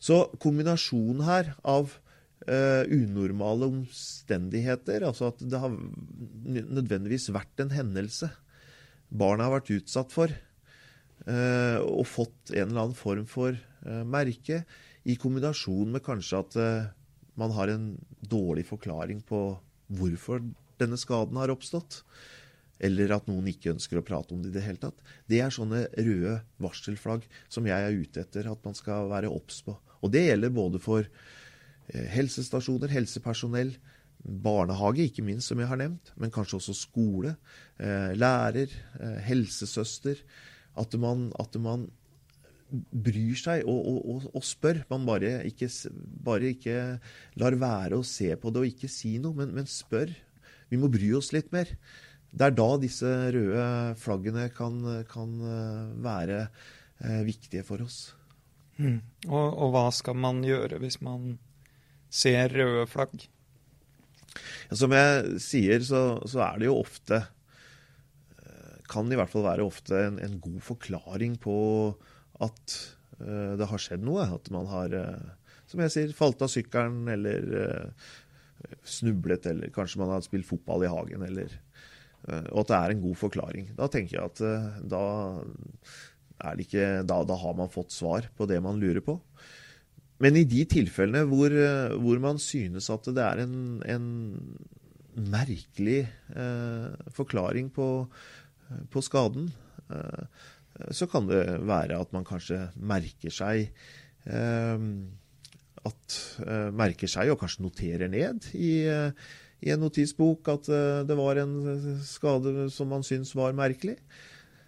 Så 0.00 0.24
kombinasjonen 0.42 1.22
her 1.24 1.52
av 1.62 1.92
uh, 1.94 2.82
unormale 2.88 3.68
omstendigheter, 3.70 5.04
altså 5.06 5.30
at 5.30 5.44
det 5.44 5.60
har 5.60 5.76
nødvendigvis 5.76 7.30
vært 7.36 7.62
en 7.62 7.72
hendelse 7.72 8.32
barnet 9.14 9.46
har 9.46 9.54
vært 9.58 9.72
utsatt 9.76 10.14
for, 10.14 10.32
uh, 11.28 11.78
og 11.84 12.06
fått 12.08 12.54
en 12.54 12.68
eller 12.68 12.86
annen 12.86 12.98
form 12.98 13.26
for 13.30 13.58
merke, 14.08 14.62
i 15.04 15.16
kombinasjon 15.20 15.92
med 15.92 16.04
kanskje 16.04 16.40
at 16.40 16.56
eh, 16.60 16.92
man 17.40 17.52
har 17.54 17.72
en 17.72 17.90
dårlig 18.24 18.64
forklaring 18.68 19.20
på 19.26 19.40
hvorfor 19.94 20.40
denne 20.80 20.98
skaden 20.98 21.36
har 21.38 21.52
oppstått, 21.52 22.00
eller 22.84 23.12
at 23.14 23.28
noen 23.28 23.46
ikke 23.50 23.74
ønsker 23.74 24.00
å 24.00 24.06
prate 24.06 24.34
om 24.34 24.42
det 24.42 24.50
i 24.50 24.54
det 24.56 24.64
hele 24.64 24.80
tatt. 24.82 25.02
Det 25.30 25.40
er 25.42 25.52
sånne 25.54 25.84
røde 25.94 26.38
varselflagg 26.62 27.26
som 27.52 27.68
jeg 27.68 27.86
er 27.86 27.98
ute 28.00 28.24
etter 28.24 28.48
at 28.50 28.64
man 28.66 28.76
skal 28.76 29.10
være 29.12 29.30
obs 29.30 29.60
på. 29.66 29.76
Og 30.02 30.12
det 30.12 30.24
gjelder 30.26 30.54
både 30.54 30.80
for 30.82 31.04
eh, 31.04 32.08
helsestasjoner, 32.14 32.92
helsepersonell, 32.94 33.76
barnehage, 34.24 35.04
ikke 35.04 35.24
minst, 35.26 35.50
som 35.50 35.60
jeg 35.60 35.68
har 35.68 35.76
nevnt, 35.76 36.14
men 36.16 36.32
kanskje 36.32 36.56
også 36.56 36.72
skole, 36.78 37.34
lærer, 37.76 38.72
helsesøster. 39.26 40.22
At 40.80 40.94
man, 40.96 41.26
at 41.36 41.58
man 41.60 41.84
bryr 42.72 43.36
seg 43.38 43.66
og, 43.70 43.86
og, 43.86 44.26
og 44.34 44.44
spør. 44.46 44.82
Man 44.90 45.06
bare 45.08 45.36
ikke, 45.48 45.68
bare 46.24 46.52
ikke, 46.54 46.78
lar 47.40 47.58
være 47.60 48.00
å 48.00 48.06
se 48.06 48.30
på 48.40 48.52
det 48.54 48.62
og 48.62 48.70
ikke 48.70 48.90
si 48.90 49.16
noe, 49.22 49.36
men, 49.38 49.54
men, 49.56 49.68
spør. 49.70 50.12
Vi 50.70 50.80
må 50.80 50.90
bry 50.92 51.12
oss 51.18 51.32
litt 51.34 51.52
mer. 51.54 51.70
Det 52.34 52.48
er 52.48 52.56
da 52.56 52.68
disse 52.82 53.10
røde 53.34 53.66
flaggene 54.00 54.48
kan, 54.54 54.80
kan 55.06 55.34
eh, 55.46 55.92
være 56.02 56.40
eh, 56.44 57.20
viktige 57.26 57.62
for 57.66 57.84
oss. 57.84 58.08
Mm. 58.80 58.98
Og, 59.28 59.46
og, 59.46 59.68
hva 59.70 59.84
skal 59.94 60.18
man 60.18 60.40
gjøre 60.42 60.80
hvis 60.82 60.98
man 61.04 61.36
ser 62.10 62.50
røde 62.50 62.88
flagg? 62.90 63.28
Ja, 64.66 64.74
som 64.80 64.90
jeg 64.96 65.38
sier, 65.44 65.84
så, 65.86 66.02
så, 66.26 66.40
er 66.48 66.58
det 66.58 66.66
jo 66.66 66.80
ofte 66.80 67.20
eh, 67.20 68.80
Kan 68.90 69.12
i 69.12 69.18
hvert 69.20 69.30
fall 69.30 69.46
være 69.46 69.66
ofte 69.66 70.00
en, 70.08 70.18
en 70.18 70.40
god 70.42 70.58
forklaring 70.72 71.38
på 71.38 71.54
at 72.42 72.76
uh, 73.20 73.54
det 73.58 73.68
har 73.70 73.82
skjedd 73.82 74.04
noe. 74.06 74.26
At 74.36 74.50
man 74.54 74.68
har, 74.70 74.94
uh, 74.94 75.58
som 75.70 75.82
jeg 75.84 75.94
sier, 75.94 76.16
falt 76.16 76.42
av 76.44 76.52
sykkelen 76.52 77.08
eller 77.14 77.48
uh, 77.54 78.10
snublet, 78.88 79.46
eller 79.50 79.72
kanskje 79.74 80.00
man 80.02 80.14
har 80.14 80.24
spilt 80.24 80.48
fotball 80.48 80.86
i 80.86 80.92
hagen, 80.92 81.26
eller 81.26 81.60
Og 82.24 82.62
at 82.62 82.68
det 82.70 82.76
er 82.76 82.92
en 82.94 83.00
god 83.02 83.16
forklaring. 83.20 83.66
Da 83.76 83.84
tenker 83.92 84.14
jeg 84.16 84.30
at 84.30 84.38
da 84.88 85.00
er 86.40 86.54
det 86.56 86.64
ikke 86.64 86.86
da, 87.04 87.18
da, 87.28 87.36
har 87.36 87.52
man 87.58 87.68
fått 87.68 87.92
svar 87.92 88.30
på 88.32 88.46
det 88.48 88.62
man 88.64 88.78
lurer 88.80 89.04
på. 89.04 89.18
Men 90.24 90.38
i 90.40 90.46
de 90.48 90.62
tilfellene 90.64 91.26
hvor, 91.28 91.52
hvor 92.00 92.22
man 92.24 92.40
synes 92.40 92.88
at 92.88 93.10
det 93.12 93.26
er 93.26 93.42
en, 93.44 93.58
en 93.84 94.08
merkelig 95.14 96.04
eh, 96.34 97.10
forklaring 97.14 97.70
på, 97.74 97.88
på 98.90 99.02
skaden, 99.04 99.50
eh, 99.90 100.26
så 100.90 101.06
kan 101.10 101.28
det 101.30 101.42
være 101.66 101.98
at 102.00 102.12
man 102.14 102.26
kanskje 102.26 102.58
merker 102.74 103.32
seg 103.32 103.68
eh, 104.26 104.86
at 105.84 106.18
eh, 106.44 106.70
merker 106.74 107.10
seg 107.10 107.32
og 107.32 107.40
kanskje 107.42 107.66
noterer 107.66 108.10
ned 108.10 108.48
i, 108.56 108.86
eh, 108.90 109.12
i 109.64 109.72
en 109.74 109.84
notisbok 109.84 110.50
at 110.52 110.70
det 111.08 111.18
var 111.18 111.40
en 111.40 111.54
skade 112.04 112.68
som 112.74 112.90
man 112.92 113.06
syns 113.06 113.32
var 113.38 113.54
merkelig. 113.56 113.96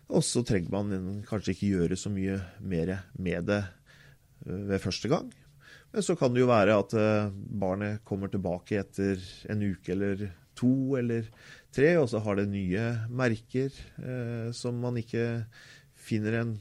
Og 0.06 0.22
så 0.22 0.40
trenger 0.46 0.70
man 0.72 1.24
kanskje 1.26 1.52
ikke 1.52 1.72
gjøre 1.74 1.98
så 1.98 2.12
mye 2.14 2.38
mer 2.62 2.94
med 3.18 3.50
det 3.50 3.64
ved 4.46 4.80
første 4.80 5.10
gang. 5.10 5.26
Men 5.90 6.06
så 6.06 6.14
kan 6.16 6.32
det 6.32 6.40
jo 6.44 6.48
være 6.48 6.78
at 6.78 6.94
barnet 7.34 8.04
kommer 8.06 8.30
tilbake 8.32 8.78
etter 8.80 9.20
en 9.50 9.66
uke 9.66 9.92
eller 9.92 10.28
to 10.56 10.96
eller 10.98 11.28
tre, 11.76 11.94
og 12.00 12.08
så 12.10 12.20
har 12.24 12.38
det 12.38 12.48
nye 12.50 12.84
merker 13.12 13.72
eh, 14.00 14.48
som 14.56 14.78
man 14.80 14.98
ikke 15.00 15.44
finner 16.06 16.40
en 16.40 16.54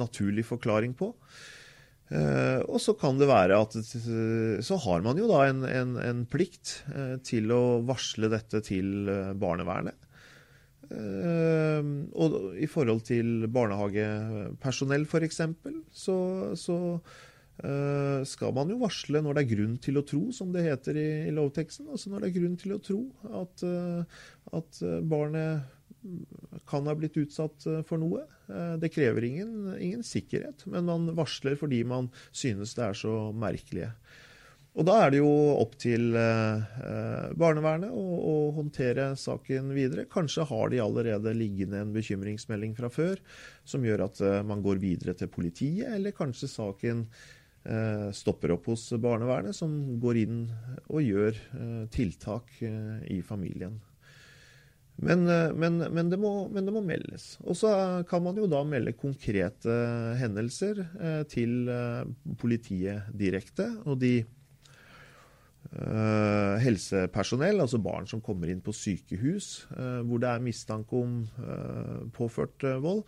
naturlig 0.00 0.46
forklaring 0.48 0.96
på. 0.96 1.12
Uh, 2.06 2.62
og 2.70 2.78
så 2.78 2.94
kan 2.94 3.18
det 3.18 3.26
være 3.26 3.56
at 3.58 3.74
så 3.74 4.76
har 4.84 5.00
man 5.02 5.18
jo 5.18 5.26
da 5.26 5.40
en, 5.48 5.64
en, 5.66 5.96
en 5.98 6.20
plikt 6.30 6.76
uh, 6.94 7.16
til 7.26 7.50
å 7.50 7.80
varsle 7.86 8.30
dette 8.30 8.62
til 8.66 9.10
barnevernet. 9.38 10.02
og 10.86 12.34
i 12.62 12.66
forhold 12.70 13.00
til 13.08 13.48
barnehagepersonell 13.50 15.02
f.eks. 15.02 15.40
så, 15.90 16.18
så 16.54 16.76
skal 18.30 18.52
man 18.54 18.70
jo 18.70 18.76
varsle 18.78 19.18
når 19.24 19.34
det 19.34 19.42
er 19.42 19.50
grunn 19.56 19.74
til 19.82 19.98
å 19.98 20.04
tro, 20.06 20.20
som 20.30 20.52
det 20.54 20.62
heter 20.62 20.94
i, 21.00 21.08
i 21.26 21.32
lovteksten. 21.34 21.88
Altså 21.90 22.12
når 22.12 22.22
det 22.22 22.28
er 22.28 22.36
grunn 22.36 22.54
til 22.60 22.76
å 22.76 22.78
tro 22.86 23.00
at, 23.40 23.64
at 24.60 24.80
barnet 25.10 25.66
kan 26.66 26.86
ha 26.86 26.94
blitt 26.94 27.16
utsatt 27.16 27.66
eh, 27.66 27.82
for 27.86 28.02
noe. 28.02 28.26
Eh, 28.50 28.76
det 28.82 28.92
krever 28.94 29.24
ingen, 29.24 29.74
ingen, 29.78 30.04
sikkerhet, 30.06 30.66
men 30.70 30.88
man 30.88 31.10
varsler 31.18 31.58
fordi 31.58 31.82
man 31.88 32.10
synes 32.32 32.76
det 32.76 32.88
er 32.88 32.98
så 32.98 33.16
merkelige. 33.36 33.92
Og 34.76 34.84
da 34.84 34.98
er 35.06 35.14
det 35.14 35.22
jo 35.22 35.30
opp 35.56 35.78
til 35.80 36.10
eh, 36.20 37.30
barnevernet 37.40 37.94
å, 37.96 38.02
å, 38.20 38.34
håndtere 38.58 39.14
saken 39.16 39.70
videre. 39.72 40.04
Kanskje 40.12 40.44
har 40.50 40.68
de 40.72 40.82
allerede 40.84 41.32
liggende 41.32 41.80
en 41.80 41.94
bekymringsmelding 41.94 42.76
fra 42.76 42.92
før 42.92 43.22
som 43.64 43.86
gjør 43.86 44.04
at 44.10 44.20
man 44.44 44.60
går 44.64 44.82
videre 44.82 45.16
til 45.16 45.32
politiet, 45.32 45.88
eller 45.96 46.16
kanskje 46.16 46.52
saken 46.52 47.08
stopper 48.14 48.52
opp 48.54 48.68
hos 48.70 48.84
barnevernet, 49.02 49.56
som 49.56 49.72
går 49.98 50.20
inn 50.20 50.44
og 50.86 51.00
gjør 51.02 51.40
tiltak 51.90 52.52
i 52.62 53.16
familien. 53.26 53.80
Men, 54.96 55.28
eh, 55.28 55.52
men, 55.52 55.78
men, 55.92 56.08
det 56.10 56.18
må, 56.20 56.32
men, 56.52 56.64
det 56.64 56.72
må, 56.72 56.82
meldes. 56.84 57.34
Og 57.44 57.58
så 57.58 57.72
kan 58.08 58.24
man 58.24 58.38
jo 58.40 58.48
da 58.50 58.62
melde 58.66 58.96
konkrete 58.96 59.74
hendelser 60.20 60.80
eh, 60.86 61.22
til 61.28 61.68
eh, 61.72 62.06
politiet 62.40 63.12
direkte. 63.16 63.70
Og 63.86 64.00
de 64.04 64.16
helsepersonell, 65.66 67.58
altså 67.58 67.80
barn 67.82 68.06
som 68.06 68.20
kommer 68.24 68.46
inn 68.48 68.60
på 68.64 68.70
sykehus 68.72 69.66
eh, 69.74 69.98
hvor 70.06 70.20
det 70.22 70.28
er 70.30 70.44
mistanke 70.44 70.94
om 70.94 71.16
påført 72.14 72.62
vold, 72.84 73.02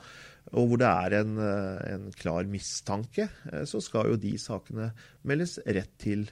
og 0.50 0.66
hvor 0.66 0.80
det 0.82 0.88
er 0.88 1.14
en, 1.20 1.38
en 1.38 2.08
klar 2.18 2.50
mistanke, 2.50 3.28
så 3.62 3.78
skal 3.84 4.10
jo 4.10 4.18
de 4.20 4.34
sakene 4.42 4.90
meldes 5.22 5.54
rett 5.64 5.94
til 6.02 6.26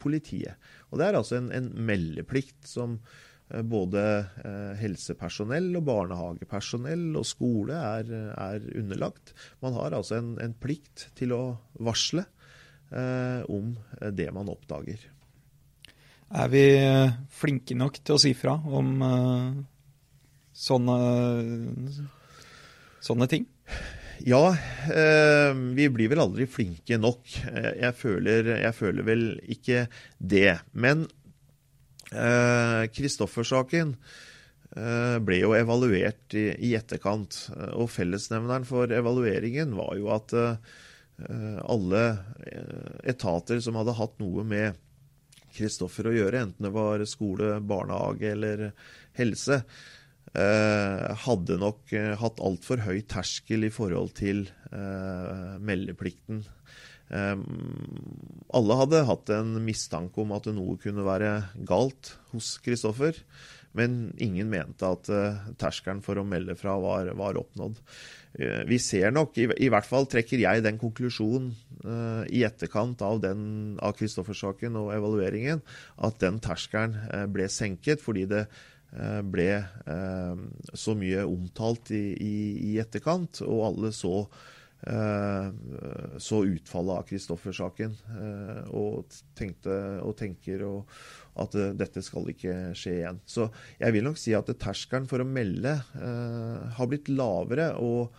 politiet. 0.00 0.56
Og 0.88 0.98
det 0.98 1.10
er 1.10 1.20
altså 1.20 1.36
en, 1.42 1.52
en 1.54 1.68
meldeplikt 1.86 2.64
som 2.72 2.96
både 3.46 4.00
helsepersonell 4.80 5.68
og 5.78 5.84
barnehagepersonell 5.86 7.12
og 7.14 7.26
skole 7.28 7.76
er, 7.78 8.08
er 8.34 8.64
underlagt. 8.74 9.30
Man 9.62 9.76
har 9.78 9.94
altså 9.94 10.16
en, 10.18 10.32
en, 10.42 10.56
plikt 10.58 11.06
til 11.18 11.34
å 11.36 11.42
varsle 11.78 12.24
om 13.50 13.72
det 14.14 14.26
man 14.34 14.50
oppdager. 14.50 14.98
Er 16.34 16.50
vi 16.50 16.64
flinke 17.34 17.78
nok 17.78 18.00
til 18.02 18.16
å 18.16 18.22
si 18.22 18.34
fra 18.38 18.56
om 18.66 18.92
sånne, 20.66 20.98
sånne 23.06 23.30
ting? 23.30 23.46
Ja, 24.24 24.56
eh, 24.90 25.52
vi 25.76 25.88
blir 25.92 26.08
vel 26.08 26.22
aldri 26.22 26.46
flinke 26.48 26.96
nok. 27.00 27.28
Eh, 27.50 27.72
jeg 27.82 27.94
føler, 27.98 28.48
jeg 28.62 28.74
føler 28.76 29.04
vel 29.06 29.24
ikke 29.52 29.86
det. 30.18 30.58
Men 30.72 31.04
Kristoffer-saken 32.06 33.94
eh, 34.76 35.16
ble 35.26 35.40
jo 35.40 35.54
evaluert 35.58 36.36
i, 36.38 36.48
i, 36.68 36.74
etterkant. 36.78 37.46
Og 37.74 37.90
fellesnevneren 37.90 38.66
for 38.68 38.92
evalueringen 38.94 39.74
var 39.78 39.96
jo 39.98 40.12
at 40.14 40.36
eh, 40.38 40.56
alle 41.66 42.04
etater 43.08 43.62
som 43.64 43.78
hadde 43.80 43.96
hatt 43.98 44.18
noe 44.22 44.46
med 44.46 44.78
Kristoffer 45.56 46.10
å 46.10 46.14
gjøre, 46.14 46.42
enten 46.44 46.68
det 46.68 46.74
var 46.74 47.02
skole, 47.08 47.56
barnehage 47.64 48.34
eller 48.34 48.66
helse, 49.16 49.62
Eh, 50.36 51.04
hadde 51.22 51.56
nok 51.60 51.92
eh, 51.96 52.12
hatt 52.20 52.42
altfor 52.44 52.82
høy 52.84 52.98
terskel 53.08 53.64
i 53.68 53.72
forhold 53.72 54.12
til 54.18 54.42
eh, 54.68 55.54
meldeplikten. 55.62 56.42
Alle 57.06 58.76
hadde 58.80 59.04
hatt 59.06 59.30
en 59.30 59.52
mistanke 59.62 60.18
om 60.24 60.32
at 60.34 60.48
noe 60.50 60.74
kunne 60.82 61.04
være 61.06 61.30
galt 61.68 62.16
hos 62.32 62.56
Kristoffer, 62.64 63.14
men 63.78 64.08
ingen 64.18 64.48
mente 64.50 64.88
at 64.88 65.06
terskelen 65.60 66.02
for 66.02 66.18
å 66.18 66.26
melde 66.26 66.56
fra 66.58 66.74
var, 66.82 67.12
var 67.14 67.38
oppnådd. 67.38 67.78
vi 68.66 68.78
ser 68.82 69.14
nok, 69.14 69.38
i, 69.38 69.46
i, 69.54 69.68
hvert 69.70 69.86
fall 69.86 70.08
trekker 70.10 70.42
jeg 70.42 70.64
den 70.64 70.80
konklusjonen 70.82 71.52
i 72.32 72.42
etterkant 72.48 73.04
av, 73.06 73.20
den, 73.22 73.76
Kristoffer-saken 73.78 74.80
og 74.80 74.94
evalueringen, 74.96 75.62
at 76.02 76.18
den 76.24 76.40
terskelen 76.42 76.98
ble 77.30 77.46
senket 77.52 78.02
fordi 78.02 78.26
det 78.32 78.48
uh, 78.48 79.22
ble 79.26 79.48
eh, 79.56 80.44
så 80.74 80.94
mye 80.98 81.24
omtalt 81.26 81.92
i, 81.96 82.04
i, 82.16 82.36
i 82.72 82.76
etterkant, 82.82 83.42
og 83.46 83.64
alle 83.70 83.92
så, 83.94 84.22
eh, 84.24 84.52
så 84.84 86.38
utfallet 86.46 86.98
av 87.00 87.06
Kristoffer-saken 87.08 87.94
og 88.76 89.16
tenkte 89.34 89.72
og 90.04 90.12
tenker 90.20 90.62
og 90.68 90.92
at 91.40 91.56
dette 91.80 92.02
skal 92.04 92.28
ikke 92.30 92.54
skje 92.76 92.92
igjen. 92.98 93.18
Så 93.24 93.48
jeg 93.80 93.96
vil 93.96 94.04
nok 94.06 94.20
si 94.20 94.36
at 94.36 94.52
terskelen 94.60 95.08
for 95.08 95.24
å 95.24 95.26
melde 95.26 95.72
har 96.76 96.90
blitt 96.92 97.08
lavere. 97.08 97.72
og 97.80 98.12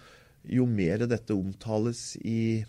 jo 0.48 0.68
mer 0.70 1.04
dette 1.10 1.36
omtales 1.36 2.16
i, 2.24 2.64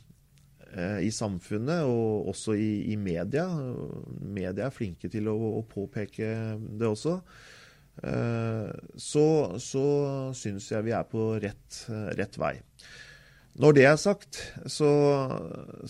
i 0.74 1.10
samfunnet 1.14 1.86
og 1.88 2.30
også 2.32 2.56
i, 2.58 2.70
i, 2.92 2.96
media 2.98 3.46
Media 4.18 4.66
er 4.66 4.74
flinke 4.74 5.10
til 5.12 5.30
å, 5.30 5.36
å 5.60 5.62
påpeke 5.68 6.32
det 6.58 6.88
også. 6.88 7.18
Eh, 7.98 8.68
så, 9.00 9.26
så 9.62 9.84
syns 10.38 10.70
jeg 10.72 10.86
vi 10.86 10.94
er 10.94 11.06
på 11.08 11.30
rett, 11.42 11.84
rett, 12.18 12.38
vei. 12.40 12.56
Når 13.58 13.74
det 13.74 13.84
er 13.88 13.96
sagt, 13.98 14.38
så, 14.70 14.90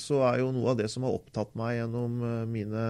så, 0.01 0.21
er 0.31 0.39
jo 0.41 0.53
noe 0.57 0.73
av 0.73 0.79
det 0.81 0.89
som 0.89 1.05
har 1.05 1.19
opptatt 1.19 1.53
meg 1.59 1.77
gjennom 1.77 2.23
eh, 2.25 2.45
mine 2.49 2.85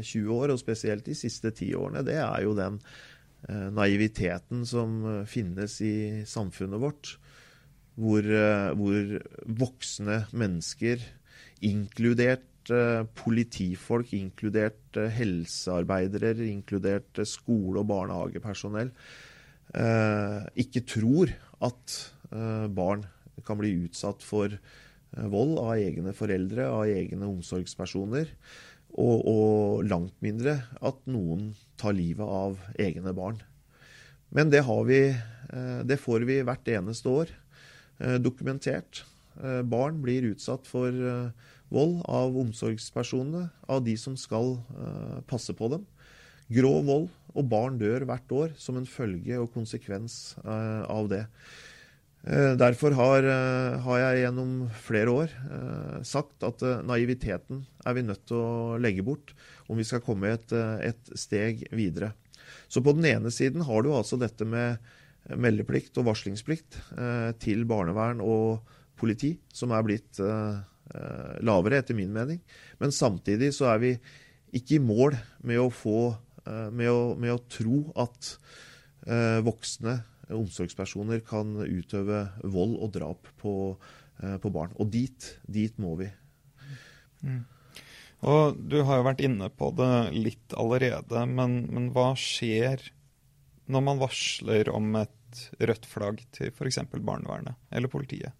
20 0.00 0.30
år, 0.32 0.54
og 0.54 0.60
spesielt 0.62 1.04
de 1.04 1.16
siste 1.16 1.52
ti 1.56 1.72
årene, 1.76 2.04
det 2.06 2.16
er 2.22 2.46
jo 2.46 2.54
den 2.56 2.78
eh, 2.80 3.68
naiviteten 3.76 4.64
som 4.68 5.02
finnes 5.28 5.76
i 5.84 5.96
samfunnet 6.28 6.80
vårt. 6.80 7.16
Hvor, 8.00 8.24
hvor 8.72 9.10
voksne 9.60 10.22
mennesker, 10.32 11.02
inkludert 11.68 12.48
Eh, 12.70 13.02
politifolk, 13.18 14.12
inkludert 14.14 14.96
eh, 15.00 15.10
helsearbeidere, 15.10 16.30
inkludert 16.46 17.18
eh, 17.18 17.26
skole- 17.26 17.80
og 17.80 17.88
barnehagepersonell, 17.90 18.92
ikke 20.60 20.82
tror 20.84 21.30
at 21.64 21.92
barn 22.76 23.06
kan 23.46 23.60
bli 23.60 23.72
utsatt 23.86 24.24
for 24.24 24.54
vold 25.12 25.58
av 25.60 25.76
egne 25.76 26.14
foreldre, 26.16 26.66
av 26.68 26.88
egne 26.88 27.28
omsorgspersoner. 27.28 28.32
Og, 28.92 29.22
og, 29.24 29.84
langt 29.88 30.16
mindre 30.20 30.58
at 30.84 30.98
noen 31.08 31.54
tar 31.80 31.96
livet 31.96 32.28
av 32.28 32.58
egne 32.80 33.14
barn. 33.16 33.38
Men 34.32 34.52
det, 34.52 34.60
vi, 34.88 35.00
det 35.88 35.98
får 36.00 36.26
vi 36.28 36.42
hvert 36.44 36.68
eneste 36.68 37.08
år 37.08 37.32
dokumentert. 38.20 39.02
Barn 39.68 40.00
blir 40.04 40.28
utsatt 40.32 40.68
for 40.68 40.92
vold 41.72 42.02
av 42.04 42.36
omsorgspersonene, 42.36 43.46
av 43.68 43.80
de 43.84 43.96
som 44.00 44.16
skal 44.20 44.58
passe 45.28 45.56
på 45.56 45.72
dem. 45.72 45.84
Grov 46.52 46.84
vold, 46.88 47.08
og 47.32 47.48
barn 47.48 47.78
dør 47.80 48.04
hvert 48.08 48.32
år 48.36 48.56
som 48.60 48.76
en 48.76 48.88
følge 48.88 49.40
og 49.40 49.52
konsekvens 49.54 50.34
av 50.44 51.08
det. 51.12 51.24
Uh, 52.22 52.54
derfor 52.54 52.94
har, 52.94 53.26
har, 53.82 53.98
jeg 53.98 54.22
gjennom 54.22 54.50
flere 54.84 55.14
år 55.24 55.36
sagt 56.06 56.44
at 56.46 56.62
naiviteten 56.86 57.64
er 57.82 57.96
vi 57.98 58.04
nødt 58.06 58.24
til 58.30 58.38
å 58.38 58.80
legge 58.82 59.02
bort 59.06 59.32
om 59.66 59.80
vi 59.80 59.86
skal 59.86 60.04
komme 60.04 60.30
et, 60.36 60.54
et 60.54 61.14
steg 61.18 61.64
videre. 61.74 62.12
Så 62.70 62.82
på 62.84 62.94
den 62.94 63.08
ene 63.10 63.32
siden 63.34 63.64
har 63.66 63.82
du 63.82 63.90
altså 63.92 64.18
dette 64.20 64.46
med 64.46 64.78
meldeplikt 65.38 65.98
og 65.98 66.08
varslingsplikt 66.10 66.78
til 67.42 67.66
barnevern 67.70 68.22
og 68.22 68.62
politi, 68.98 69.36
som 69.54 69.74
er 69.74 69.84
blitt 69.86 70.20
Eh, 70.92 71.36
lavere, 71.40 71.78
etter 71.80 71.96
min 71.96 72.12
mening. 72.12 72.40
Men 72.82 72.92
samtidig 72.92 73.52
så 73.56 73.70
er 73.72 73.78
vi 73.80 73.92
ikke 74.52 74.76
i 74.76 74.82
mål 74.82 75.14
med 75.46 75.62
å 75.62 75.70
få 75.72 76.10
eh, 76.44 76.68
med 76.74 76.90
å, 76.90 77.14
med 77.16 77.32
å 77.32 77.42
tro 77.48 77.78
at 78.02 78.34
eh, 79.06 79.38
voksne 79.46 80.02
omsorgspersoner 80.36 81.22
kan 81.26 81.54
utøve 81.60 82.24
vold 82.42 82.78
og 82.78 82.92
drap 82.94 83.30
på, 83.40 83.54
på 84.18 84.52
barn. 84.54 84.74
Og 84.80 84.90
dit, 84.92 85.28
dit 85.44 85.78
må 85.82 85.96
vi. 86.00 86.08
Mm. 87.22 87.42
Og 88.22 88.58
Du 88.58 88.78
har 88.86 89.00
jo 89.00 89.06
vært 89.06 89.22
inne 89.24 89.48
på 89.50 89.72
det 89.78 89.94
litt 90.14 90.54
allerede, 90.58 91.24
men, 91.26 91.64
men 91.74 91.90
hva 91.94 92.12
skjer 92.18 92.84
når 93.72 93.84
man 93.88 94.02
varsler 94.02 94.70
om 94.74 94.94
et 95.00 95.42
rødt 95.58 95.88
flagg 95.88 96.22
til 96.34 96.52
f.eks. 96.52 96.82
barnevernet 96.92 97.58
eller 97.72 97.90
politiet? 97.90 98.34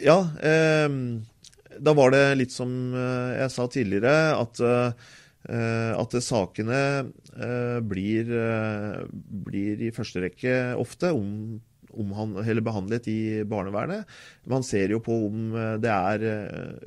Ja, 0.00 0.22
eh, 0.40 0.88
da 1.80 1.94
var 1.96 2.14
det 2.14 2.24
litt 2.38 2.54
som 2.54 2.94
eh, 2.94 3.40
jeg 3.42 3.52
sa 3.52 3.66
tidligere, 3.72 4.36
at, 4.38 4.62
eh, 4.62 5.16
at 5.48 6.14
sakene 6.20 6.80
eh, 7.32 7.80
blir, 7.80 8.28
eh, 8.28 9.00
blir, 9.46 9.80
i 9.80 9.90
første 9.94 10.20
rekke 10.20 10.54
ofte 10.76 11.12
om, 11.16 11.60
om 11.96 12.12
behandlet 12.60 13.08
i 13.08 13.20
barnevernet. 13.48 14.04
Man 14.44 14.62
ser 14.66 14.92
jo 14.92 15.00
på 15.00 15.16
om 15.30 15.56
eh, 15.56 15.76
det 15.80 15.90
er 15.94 16.26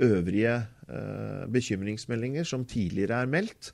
øvrige 0.06 0.62
bekymringsmeldinger 1.50 2.46
som 2.46 2.66
tidligere 2.68 3.24
er 3.24 3.30
meldt. 3.32 3.72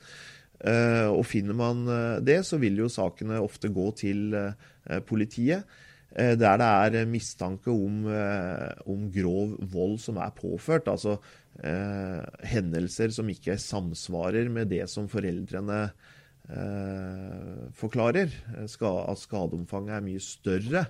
Og 1.10 1.24
finner 1.26 1.58
man 1.58 1.82
det, 2.24 2.38
så 2.46 2.60
vil 2.62 2.78
jo 2.78 2.90
sakene 2.92 3.40
ofte 3.42 3.72
gå 3.74 3.88
til 3.98 4.36
politiet. 5.10 5.66
Eh, 6.16 6.34
der 6.34 6.58
det 6.58 6.66
er 6.66 7.02
eh, 7.02 7.08
mistanke 7.08 7.70
om, 7.70 8.08
eh, 8.10 8.72
om, 8.90 9.12
grov 9.14 9.58
vold 9.72 10.00
som 10.00 10.18
er 10.18 10.34
påført. 10.34 10.88
Altså 10.88 11.20
eh, 11.64 12.22
hendelser 12.52 13.14
som 13.16 13.30
ikke 13.32 13.58
samsvarer 13.62 14.50
med 14.52 14.72
det 14.74 14.86
som 14.92 15.10
foreldrene 15.12 15.82
eh, 16.50 17.66
forklarer. 17.78 18.34
Ska, 18.72 18.94
at 19.12 19.24
skadeomfanget 19.24 19.98
er 19.98 20.06
mye 20.06 20.24
større 20.24 20.86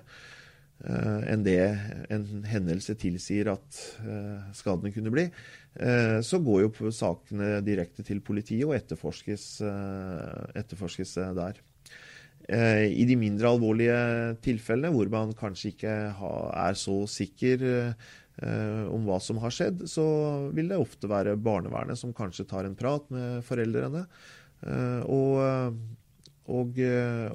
eh, 0.84 1.32
enn 1.32 1.46
det 1.46 1.58
en 2.12 2.28
hendelse 2.48 2.96
tilsier 3.00 3.52
at 3.54 3.80
skadene 4.56 4.94
kunne 4.94 5.14
bli. 5.14 5.26
så 6.26 6.38
går 6.42 6.64
jo 6.64 6.90
sakene 6.90 7.60
direkte 7.62 8.02
til 8.02 8.18
politiet 8.26 8.66
og 8.66 8.74
etterforskes, 8.74 9.44
etterforskes 10.58 11.14
der. 11.38 11.60
Eh, 12.50 12.88
I 12.98 13.04
de 13.06 13.14
mindre 13.18 13.50
alvorlige 13.52 13.96
tilfellene, 14.42 14.90
hvor 14.94 15.10
man 15.12 15.34
kanskje 15.38 15.70
ikke 15.74 15.92
er 16.10 16.78
så 16.78 16.96
sikker 17.06 17.62
eh, 17.68 18.08
om 18.40 19.04
hva 19.04 19.18
som 19.20 19.40
har 19.42 19.52
skjedd, 19.52 19.82
så 19.90 20.04
vil 20.56 20.70
det 20.70 20.78
ofte 20.80 21.10
være 21.10 21.36
barnevernet 21.36 21.98
som 22.00 22.14
kanskje 22.16 22.46
tar 22.48 22.64
en 22.64 22.76
prat 22.78 23.04
med 23.12 23.42
foreldrene. 23.44 24.06
Eh, 24.60 25.00
og, 25.08 25.76
og, 26.50 26.80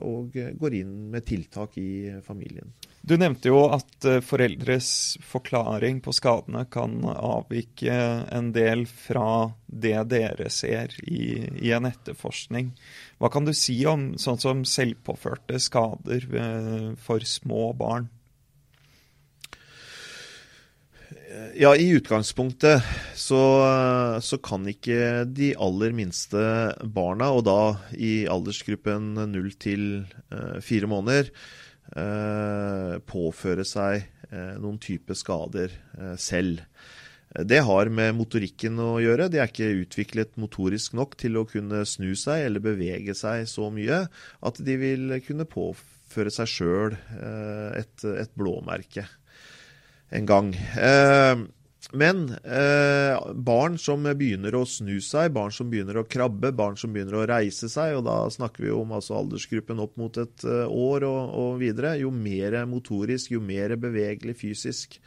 og 0.06 0.36
går 0.62 0.80
inn 0.82 0.98
med 1.14 1.26
tiltak 1.30 1.78
i 1.82 2.18
familien. 2.26 2.74
Du 3.06 3.14
nevnte 3.22 3.52
jo 3.52 3.60
at 3.70 4.06
eh, 4.10 4.22
foreldres 4.26 4.88
forklaring 5.22 6.00
på 6.06 6.14
skadene 6.16 6.64
kan 6.74 6.98
avvike 7.06 7.94
en 8.34 8.50
del 8.56 8.88
fra 8.90 9.52
det 9.66 10.00
dere 10.10 10.50
ser 10.50 10.96
i, 11.06 11.46
i 11.62 11.74
en 11.76 11.86
etterforskning. 11.86 12.72
Hva 13.22 13.30
kan 13.34 13.46
du 13.46 13.54
si 13.54 13.78
om 13.90 14.16
sånn 14.22 14.42
som 14.42 14.66
selvpåførte 14.66 15.62
skader 15.62 16.26
eh, 16.42 16.90
for 16.98 17.26
små 17.30 17.70
barn? 17.78 18.10
Ja, 21.60 21.74
i 21.76 21.90
utgangspunktet 21.96 22.84
så, 23.18 23.42
så, 24.24 24.40
kan 24.44 24.68
ikke 24.70 25.26
de 25.28 25.54
aller 25.60 25.96
minste 25.96 26.42
barna, 26.84 27.32
og 27.36 27.46
da 27.48 27.60
i 27.96 28.28
aldersgruppen 28.32 29.14
0 29.34 29.54
til 29.60 29.86
eh, 30.32 30.60
fire 30.64 30.90
måneder, 30.92 31.32
Eh, 31.94 32.94
påføre 33.06 33.64
seg 33.68 34.02
eh, 34.32 34.56
noen 34.58 34.80
type 34.82 35.14
skader 35.16 35.70
eh, 35.70 36.16
selv. 36.18 36.64
Det 37.36 37.60
har 37.68 37.92
med 37.92 38.16
motorikken 38.16 38.80
å 38.80 38.96
gjøre. 39.04 39.28
De 39.30 39.42
er 39.42 39.52
ikke 39.52 39.84
utviklet 39.84 40.34
motorisk 40.40 40.96
nok 40.98 41.18
til 41.20 41.38
å 41.38 41.46
kunne 41.48 41.84
snu 41.88 42.14
seg 42.18 42.48
eller 42.48 42.64
bevege 42.64 43.14
seg 43.18 43.44
så 43.52 43.68
mye 43.76 44.06
at 44.48 44.62
de 44.66 44.78
vil 44.80 45.18
kunne 45.26 45.48
påføre 45.52 46.32
seg 46.32 46.48
sjøl 46.48 46.96
et, 46.96 48.06
et, 48.08 48.32
blåmerke 48.40 49.04
en 50.16 50.30
gang. 50.30 50.56
Men 51.96 52.24
eh, 52.44 53.14
barn 53.46 53.78
som 53.80 54.04
begynner 54.04 54.56
å 54.58 54.64
snu 54.68 54.98
seg, 55.04 55.30
barn 55.36 55.54
som 55.54 55.70
begynner 55.72 56.02
å 56.02 56.08
krabbe, 56.10 56.50
barn 56.56 56.76
som 56.80 56.92
begynner 56.92 57.20
å 57.22 57.28
reise 57.30 57.70
seg, 57.72 57.94
og 58.00 58.08
da 58.08 58.18
snakker 58.34 58.66
vi 58.66 58.74
om 58.74 58.92
altså 58.98 59.20
aldersgruppen 59.20 59.80
opp 59.84 59.94
mot 60.02 60.18
et 60.20 60.48
uh, 60.50 60.66
år 60.66 61.06
og, 61.08 61.22
og, 61.38 61.52
videre, 61.62 61.94
jo 62.02 62.12
mer 62.12 62.58
motorisk, 62.68 63.36
jo 63.38 63.44
mer 63.44 63.78
bevegelig 63.80 64.36
fysisk 64.42 65.00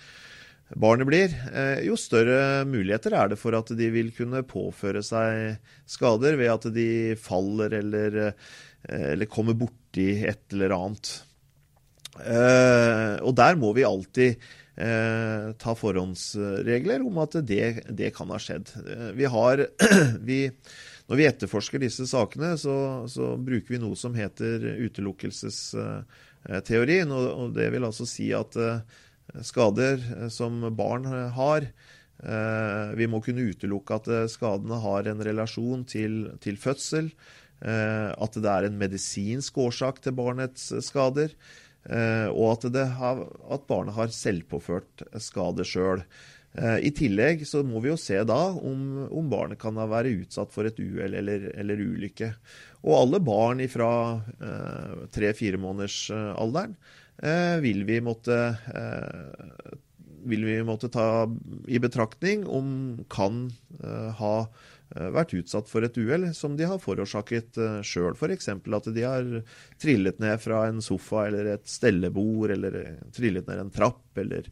barnet 0.76 1.08
blir, 1.08 1.32
eh, 1.52 1.84
jo 1.86 1.96
større 1.96 2.64
muligheter 2.68 3.14
er 3.16 3.30
det 3.32 3.38
for 3.40 3.56
at 3.56 3.70
de 3.76 3.88
vil 3.92 4.10
kunne 4.12 4.44
påføre 4.44 5.02
seg 5.04 5.56
skader 5.88 6.36
ved 6.36 6.52
at 6.52 6.68
de 6.74 7.16
faller 7.16 7.72
eller, 7.80 8.18
eh, 8.26 9.12
eller 9.12 9.26
kommer 9.26 9.54
borti 9.54 10.24
et 10.28 10.52
eller 10.52 10.76
annet. 10.76 11.22
Eh, 12.18 13.16
og 13.22 13.34
der 13.36 13.56
må 13.56 13.72
vi 13.72 13.86
alltid 13.86 14.36
eh, 14.78 15.50
ta 15.58 15.74
forhåndsregler 15.76 17.02
om 17.06 17.18
at 17.22 17.32
det, 17.46 17.80
det 17.88 18.10
kan 18.16 18.30
ha 18.32 18.38
skjedd. 18.42 18.66
Eh, 18.84 19.10
vi 19.18 19.24
har 19.30 19.66
vi, 20.28 20.50
Når 21.08 21.16
vi 21.16 21.26
etterforsker 21.28 21.78
disse 21.82 22.06
sakene, 22.08 22.58
så, 22.60 23.06
så, 23.10 23.36
bruker 23.36 23.74
vi 23.74 23.78
noe 23.82 23.96
som 23.96 24.14
heter 24.16 24.76
utelukkelsesteorien. 24.86 27.10
Og, 27.10 27.32
og 27.32 27.52
det 27.56 27.70
vil 27.74 27.84
altså 27.88 28.06
si 28.08 28.32
at 28.36 28.56
eh, 28.60 28.80
skader 29.44 29.96
eh, 30.18 30.28
som 30.32 30.74
barn 30.76 31.04
har 31.34 31.62
eh, 31.64 32.94
Vi 32.98 33.06
må 33.10 33.18
kunne 33.24 33.48
utelukke 33.50 33.94
at 33.98 34.06
skadene 34.32 34.76
har 34.84 35.02
en 35.08 35.24
relasjon 35.24 35.84
til, 35.88 36.12
til 36.44 36.56
fødsel. 36.60 37.06
At 37.58 38.38
det 38.38 38.46
er 38.46 38.62
en 38.68 38.78
medisinsk 38.78 39.58
årsak 39.58 39.98
til 40.04 40.14
barnets 40.14 40.70
skader. 40.86 41.28
Eh, 41.88 42.28
og 42.28 42.56
at, 42.56 42.66
har, 42.98 43.22
at, 43.48 43.68
barnet 43.68 43.96
har 43.96 44.12
selvpåført 44.12 45.06
skade 45.24 45.66
sjøl. 45.66 46.04
Selv. 46.04 46.34
I 46.58 46.88
tillegg 46.96 47.42
så 47.46 47.60
må 47.62 47.78
vi 47.84 47.90
jo 47.90 47.98
se 48.00 48.16
da 48.26 48.38
om, 48.50 49.04
om 49.14 49.26
barnet 49.30 49.60
kan 49.60 49.76
være 49.78 50.14
utsatt 50.24 50.50
for 50.50 50.66
et 50.66 50.78
uhell 50.80 51.12
eller, 51.20 51.44
eller, 51.52 51.78
ulykke. 51.78 52.32
Og 52.82 52.94
alle 52.96 53.20
barn 53.22 53.60
fra 53.70 53.90
eh, 54.16 55.04
tre-fire 55.14 55.60
måneders 55.60 55.98
alderen 56.10 56.72
eh, 57.22 57.60
vil, 57.62 57.84
vi 57.86 58.00
måtte, 58.02 58.40
eh, 58.72 59.76
vil 60.32 60.48
vi 60.48 60.56
måtte 60.66 60.90
ta 60.90 61.28
i 61.68 61.78
betraktning 61.84 62.48
om 62.48 62.72
kan 63.12 63.44
eh, 63.84 64.10
ha 64.18 64.34
Eh, 64.42 64.77
vært 65.14 65.34
utsatt 65.38 65.70
for 65.70 65.86
et 65.86 65.96
uhell 66.00 66.28
som 66.36 66.56
de 66.58 66.66
har 66.68 66.80
forårsaket 66.82 67.58
uh, 67.60 67.78
sjøl. 67.86 68.16
F.eks. 68.16 68.50
at 68.50 68.90
de 68.94 69.04
har 69.06 69.30
trillet 69.80 70.20
ned 70.22 70.42
fra 70.42 70.64
en 70.68 70.82
sofa 70.84 71.26
eller 71.28 71.54
et 71.54 71.66
stellebord, 71.68 72.52
eller 72.54 72.78
eh, 72.82 73.00
trillet 73.14 73.48
ned 73.48 73.64
en 73.64 73.74
trapp, 73.74 74.04
eller 74.18 74.48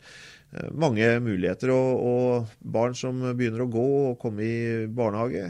mange 0.78 1.08
muligheter. 1.20 1.72
Og, 1.74 2.04
og, 2.06 2.52
barn 2.62 2.94
som 2.96 3.18
begynner 3.36 3.64
å 3.64 3.70
gå 3.72 3.86
og 4.12 4.20
komme 4.22 4.46
i 4.46 4.86
barnehage, 4.86 5.42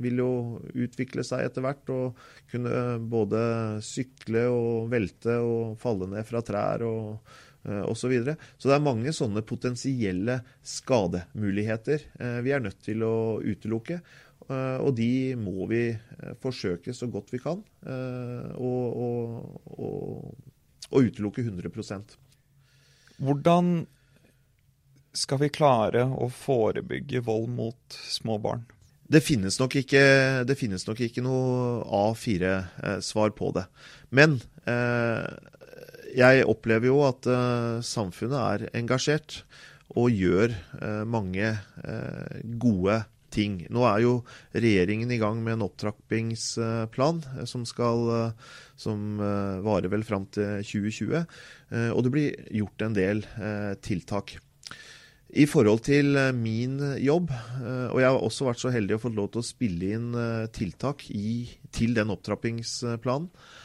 vil 0.00 0.22
jo 0.22 0.30
utvikle 0.72 1.22
seg 1.26 1.44
etter 1.46 1.62
hvert 1.62 1.92
og 1.92 2.24
kunne 2.50 2.96
både 3.12 3.42
sykle 3.84 4.46
og 4.50 4.88
velte 4.90 5.36
og 5.44 5.76
falle 5.82 6.08
ned 6.16 6.26
fra 6.26 6.42
trær. 6.46 6.88
og 6.88 7.20
Eh, 7.22 7.49
osv. 7.64 8.00
Så, 8.00 8.08
videre. 8.08 8.36
så 8.56 8.70
det 8.70 8.76
er 8.76 8.84
mange 8.84 9.12
sånne 9.12 9.42
potensielle 9.46 10.40
skademuligheter 10.64 12.06
eh, 12.20 12.40
vi 12.44 12.54
er 12.56 12.64
nødt 12.64 12.80
til 12.86 13.04
å 13.04 13.40
utelukke. 13.44 14.00
Eh, 14.48 14.78
og 14.80 14.94
de 14.98 15.36
må 15.38 15.68
vi 15.70 15.84
forsøke 16.42 16.94
så 16.96 17.06
godt 17.12 17.32
vi 17.34 17.42
kan 17.42 17.60
å 18.60 18.70
utelukke 20.90 21.44
100% 21.46 22.16
Hvordan 23.20 23.86
skal 25.16 25.40
vi 25.42 25.50
klare 25.52 26.04
å 26.06 26.28
forebygge 26.32 27.22
vold 27.26 27.50
mot 27.52 28.00
små 28.10 28.38
barn? 28.42 28.64
Det 29.10 29.24
finnes 29.26 29.56
nok 29.58 29.74
ikke, 29.80 30.02
finnes 30.58 30.86
nok 30.86 31.00
ikke 31.02 31.22
noe 31.24 31.80
A4-svar 31.82 33.32
på 33.34 33.50
det. 33.56 33.64
Men 34.14 34.36
eh, 34.70 35.26
jeg 36.16 36.46
opplever 36.48 36.90
jo 36.90 37.00
at 37.06 37.28
uh, 37.30 37.80
samfunnet 37.84 38.40
er 38.40 38.66
engasjert 38.78 39.42
og 39.98 40.12
gjør 40.14 40.52
uh, 40.80 41.04
mange 41.08 41.54
uh, 41.84 42.36
gode 42.62 43.02
ting. 43.30 43.60
Nå 43.70 43.84
er 43.86 44.02
jo 44.02 44.12
regjeringen 44.50 45.10
i 45.14 45.20
gang 45.20 45.38
med 45.42 45.54
en 45.56 45.66
opptrappingsplan 45.68 47.20
som 47.46 47.62
skal 47.68 48.32
som 48.74 49.20
varer 49.62 49.86
vel 49.92 50.02
fram 50.02 50.24
til 50.34 50.64
2020. 50.66 51.28
Og 51.94 52.00
det 52.02 52.10
blir 52.10 52.50
gjort 52.58 52.82
en 52.82 52.96
del 52.96 53.22
tiltak. 53.86 54.34
I 55.30 55.46
forhold 55.46 55.84
til 55.86 56.18
min 56.34 56.74
jobb, 56.98 57.30
og 57.30 58.02
jeg 58.02 58.08
har 58.10 58.18
også 58.18 58.50
vært 58.50 58.64
så 58.64 58.74
heldig 58.74 58.98
å 58.98 59.04
få 59.06 59.14
lov 59.14 59.30
til 59.30 59.44
å 59.44 59.46
spille 59.46 59.94
inn 59.94 60.10
tiltak 60.50 61.06
i, 61.14 61.46
til 61.70 61.94
den 61.94 62.10
opptrappingsplanen, 62.10 63.30
Eh, 63.30 63.59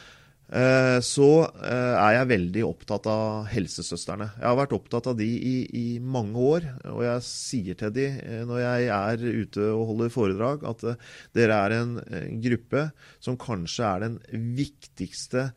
så 1.02 1.28
eh, 1.58 1.94
er 1.98 2.12
jeg 2.20 2.28
veldig 2.30 2.62
opptatt 2.68 3.08
av 3.10 3.48
helsesøstrene. 3.50 4.28
Jeg 4.38 4.46
har 4.46 4.58
vært 4.60 4.76
opptatt 4.76 5.08
av 5.10 5.16
de 5.18 5.26
i, 5.26 5.54
i, 5.74 5.86
mange 5.98 6.38
år. 6.38 6.68
Og 6.92 7.02
jeg 7.02 7.24
sier 7.26 7.78
til 7.80 7.90
de 7.96 8.06
eh, 8.14 8.44
når 8.46 8.62
jeg 8.62 8.86
er 8.94 9.24
ute 9.42 9.66
og 9.72 9.88
holder 9.90 10.12
foredrag, 10.14 10.62
at 10.70 10.86
dere 11.34 11.58
er 11.64 11.76
en 11.80 11.98
gruppe 12.44 12.86
som 13.18 13.38
kanskje 13.40 13.90
er 13.90 14.06
den 14.06 14.20
viktigste 14.54 15.50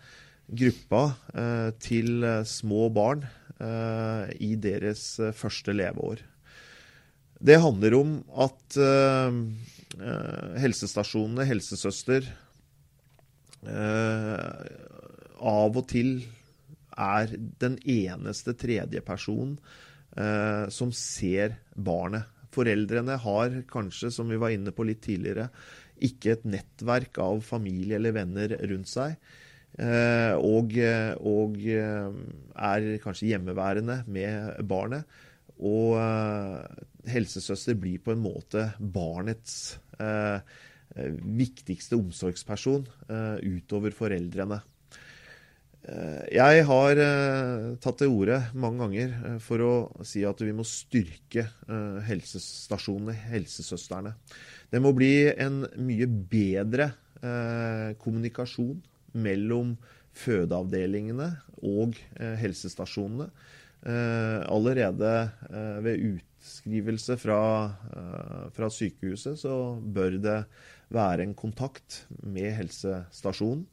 gruppa 0.49 1.03
til 1.77 2.23
små 2.49 2.87
barn 2.89 3.21
i 4.41 4.55
deres 4.57 5.03
første 5.37 5.75
leveår. 5.77 6.23
Det 7.37 7.59
handler 7.61 7.93
om 7.99 8.15
at 8.33 8.79
helsestasjonene, 10.57 11.45
helsesøster, 11.45 12.25
Eh, 12.25 12.48
av 15.39 15.77
og 15.77 15.87
til 15.89 16.21
er 16.99 17.31
den 17.61 17.77
eneste 17.87 18.55
tredjepersonen 18.59 19.55
eh, 20.17 20.65
som 20.73 20.91
ser 20.95 21.57
barnet. 21.75 22.27
Foreldrene 22.55 23.17
har 23.21 23.59
kanskje, 23.69 24.11
som 24.11 24.29
vi 24.31 24.39
var 24.41 24.55
inne 24.55 24.73
på 24.75 24.87
litt 24.87 25.03
tidligere, 25.05 25.49
ikke 25.99 26.33
et 26.33 26.47
nettverk 26.47 27.19
av 27.21 27.43
familie 27.45 27.99
eller 27.99 28.15
venner 28.15 28.55
rundt 28.71 28.89
seg. 28.89 29.17
Eh, 29.79 30.33
og, 30.35 30.75
og 31.29 31.59
er 31.69 32.87
kanskje 33.03 33.29
hjemmeværende 33.33 34.01
med 34.07 34.63
barnet. 34.67 35.19
Og 35.59 35.99
helsesøster 37.09 37.75
blir 37.75 37.99
på 38.03 38.13
en 38.15 38.23
måte 38.23 38.69
barnets 38.79 39.75
eh, 39.75 39.79
Eh, 39.99 40.39
viktigste 40.95 41.97
omsorgsperson 41.99 42.85
eh, 43.09 43.37
utover 43.45 43.93
foreldrene. 43.95 44.59
Eh, 45.83 46.23
jeg 46.35 46.63
har 46.67 47.01
tatt 47.81 48.01
til 48.01 48.13
orde 48.13 48.39
mange 48.53 48.83
ganger 48.83 49.39
for 49.43 49.65
å 49.65 49.73
si 50.07 50.25
at 50.27 50.41
vi 50.43 50.53
må 50.55 50.65
styrke 50.67 51.47
helsestasjonene, 52.07 53.15
helsesøstrene. 53.31 54.15
Det 54.69 54.81
må 54.81 54.93
bli 54.97 55.29
en 55.33 55.63
mye 55.81 56.07
bedre 56.07 56.91
kommunikasjon 57.99 58.77
mellom 59.19 59.73
fødeavdelingene 60.15 61.25
og 61.67 61.97
helsestasjonene. 62.39 63.27
Allerede 64.47 65.11
ved 65.83 66.05
utskrivelse 66.13 67.17
fra, 67.19 67.41
fra 68.55 68.69
sykehuset 68.71 69.41
så 69.41 69.57
bør 69.83 70.15
det 70.23 70.37
være 70.93 71.23
en 71.25 71.35
kontakt 71.37 72.03
med 72.25 72.53
helsestasjonen. 72.57 73.65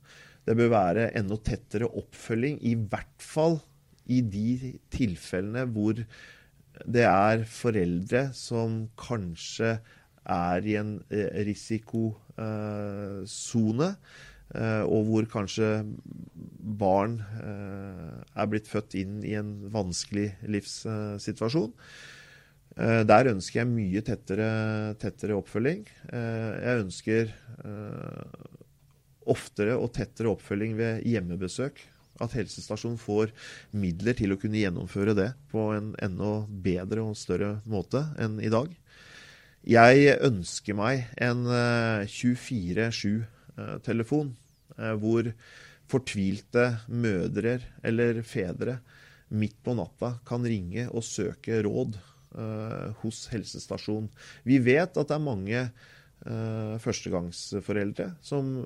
Det 0.46 0.56
bør 0.58 0.68
være 0.70 1.10
enda 1.18 1.36
tettere 1.42 1.88
oppfølging, 1.88 2.58
i 2.62 2.74
hvert 2.78 3.22
fall 3.22 3.60
i 4.06 4.20
de 4.22 4.78
tilfellene 4.94 5.64
hvor 5.74 5.94
det 6.86 7.04
er 7.08 7.44
foreldre 7.48 8.30
som 8.36 8.88
kanskje 9.00 9.78
er 10.26 10.66
i 10.66 10.74
en 10.78 11.02
risikosone, 11.46 13.96
og 14.86 15.04
hvor 15.08 15.24
kanskje 15.32 15.84
barn 16.78 17.22
er 17.42 18.46
blitt 18.50 18.68
født 18.70 18.94
inn 19.00 19.24
i 19.26 19.34
en 19.40 19.70
vanskelig 19.74 20.28
livssituasjon. 20.46 21.72
Eh, 22.76 23.06
der 23.08 23.30
ønsker 23.32 23.62
jeg 23.62 23.70
mye 23.70 24.02
tettere, 24.04 24.46
tettere 25.00 25.32
oppfølging. 25.38 25.86
Eh, 26.12 26.52
jeg 26.60 26.82
ønsker 26.82 27.30
eh, 27.64 28.24
oftere 29.32 29.78
og 29.80 29.94
tettere 29.96 30.28
oppfølging 30.34 30.76
ved 30.76 31.00
hjemmebesøk. 31.08 31.80
At 32.20 32.36
helsestasjonen 32.36 32.98
får 33.00 33.32
midler 33.76 34.14
til 34.16 34.32
å 34.32 34.38
kunne 34.40 34.58
gjennomføre 34.60 35.14
det 35.16 35.32
på 35.52 35.72
en 35.76 35.94
enda 36.04 36.46
bedre 36.48 37.00
og 37.04 37.16
større 37.20 37.60
måte 37.68 38.06
enn 38.20 38.40
i 38.40 38.48
dag. 38.52 38.68
Jeg 39.66 40.18
ønsker 40.24 40.74
meg 40.78 41.04
en 41.20 41.46
24-7-telefon 42.06 44.36
hvor 45.02 45.32
fortvilte 45.90 46.78
mødre 46.88 47.60
eller 47.84 48.22
fedre 48.24 48.78
midt 49.28 49.62
på 49.66 49.74
natta 49.76 50.18
kan 50.28 50.44
ringe 50.46 50.88
og 50.88 51.04
søke 51.04 51.62
råd 51.66 51.98
hos 53.02 53.26
helsestasjonen. 53.32 54.10
Vi 54.44 54.58
vet 54.60 54.96
at 54.96 55.08
det 55.08 55.16
er 55.16 55.24
mange 55.24 55.62
uh, 56.24 56.76
førstegangsforeldre 56.82 58.10
som 58.24 58.58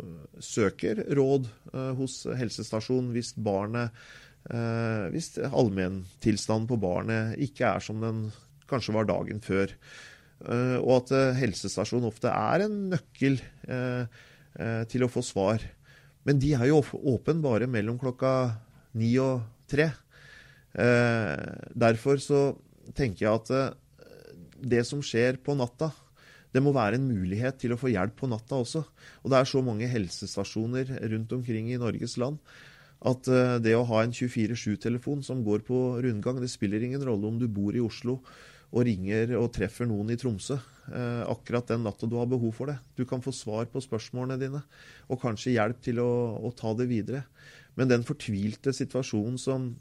søker 0.42 1.04
råd 1.18 1.48
uh, 1.74 1.92
hos 1.98 2.22
helsestasjonen 2.38 3.12
hvis 3.16 3.34
barnet 3.36 3.94
hvis 4.40 5.34
allmenntilstanden 5.36 6.64
på 6.70 6.78
barnet 6.80 7.34
ikke 7.44 7.74
er 7.76 7.82
som 7.84 7.98
den 8.00 8.22
kanskje 8.70 8.94
var 8.96 9.04
dagen 9.04 9.42
før. 9.44 9.74
og 10.80 10.94
at 10.94 11.12
helsestasjonen 11.36 12.08
ofte 12.08 12.32
er 12.32 12.64
en 12.64 12.78
nøkkel 12.94 13.36
til 14.88 15.04
å 15.04 15.10
få 15.12 15.20
svar. 15.28 15.60
Men 16.24 16.40
de 16.40 16.54
er 16.56 16.70
jo 16.70 16.80
åpen 17.12 17.44
bare 17.44 17.68
mellom 17.68 18.00
klokka 18.00 18.32
ni 18.96 19.12
og 19.20 19.44
tre. 19.68 19.90
derfor 20.72 22.16
så 22.16 22.40
tenker 22.96 23.26
jeg 23.26 23.32
at 23.34 23.52
eh, 23.56 24.34
det 24.60 24.84
som 24.88 25.02
skjer 25.04 25.40
på 25.44 25.56
natta, 25.58 25.90
det 26.50 26.62
må 26.64 26.72
være 26.74 26.98
en 26.98 27.06
mulighet 27.06 27.60
til 27.62 27.74
å 27.74 27.78
få 27.78 27.92
hjelp 27.92 28.16
på 28.18 28.28
natta 28.30 28.58
også. 28.58 28.82
Og 29.22 29.30
det 29.30 29.38
er 29.38 29.48
så 29.48 29.62
mange 29.62 29.88
helsestasjoner 29.90 30.90
rundt 31.12 31.32
omkring 31.36 31.70
i 31.70 31.78
Norges 31.80 32.16
land 32.20 32.40
at 33.00 33.28
eh, 33.32 33.56
det 33.64 33.74
å 33.76 33.86
ha 33.88 34.02
en 34.04 34.14
24-7-telefon 34.14 35.24
som 35.24 35.44
går 35.46 35.64
på 35.68 35.78
rundgang, 36.04 36.40
det 36.40 36.50
spiller 36.52 36.82
ingen 36.84 37.04
rolle 37.06 37.30
om 37.30 37.38
du 37.40 37.46
bor 37.48 37.76
i 37.76 37.84
Oslo 37.84 38.18
og 38.70 38.84
ringer 38.86 39.32
og 39.38 39.50
treffer 39.56 39.88
noen 39.88 40.12
i 40.12 40.18
Tromsø 40.20 40.54
eh, 40.54 41.22
akkurat 41.24 41.72
den 41.72 41.86
natta 41.86 42.06
du 42.06 42.18
har 42.20 42.28
behov 42.30 42.52
for 42.58 42.70
det. 42.70 42.76
Du 42.98 43.06
kan 43.08 43.24
få 43.24 43.32
svar 43.34 43.70
på 43.72 43.82
spørsmålene 43.82 44.38
dine, 44.40 44.60
og 45.08 45.22
kanskje 45.22 45.56
hjelp 45.56 45.80
til 45.86 46.02
å, 46.02 46.10
å 46.44 46.52
ta 46.56 46.74
det 46.78 46.90
videre. 46.90 47.24
Men 47.78 47.90
den 47.90 48.04
fortvilte 48.06 48.74
situasjonen 48.76 49.40
som 49.40 49.72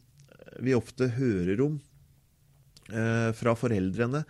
vi 0.63 0.73
ofte 0.77 1.11
hører 1.19 1.61
om 1.65 1.77
fra 3.35 3.55
foreldrene 3.57 4.23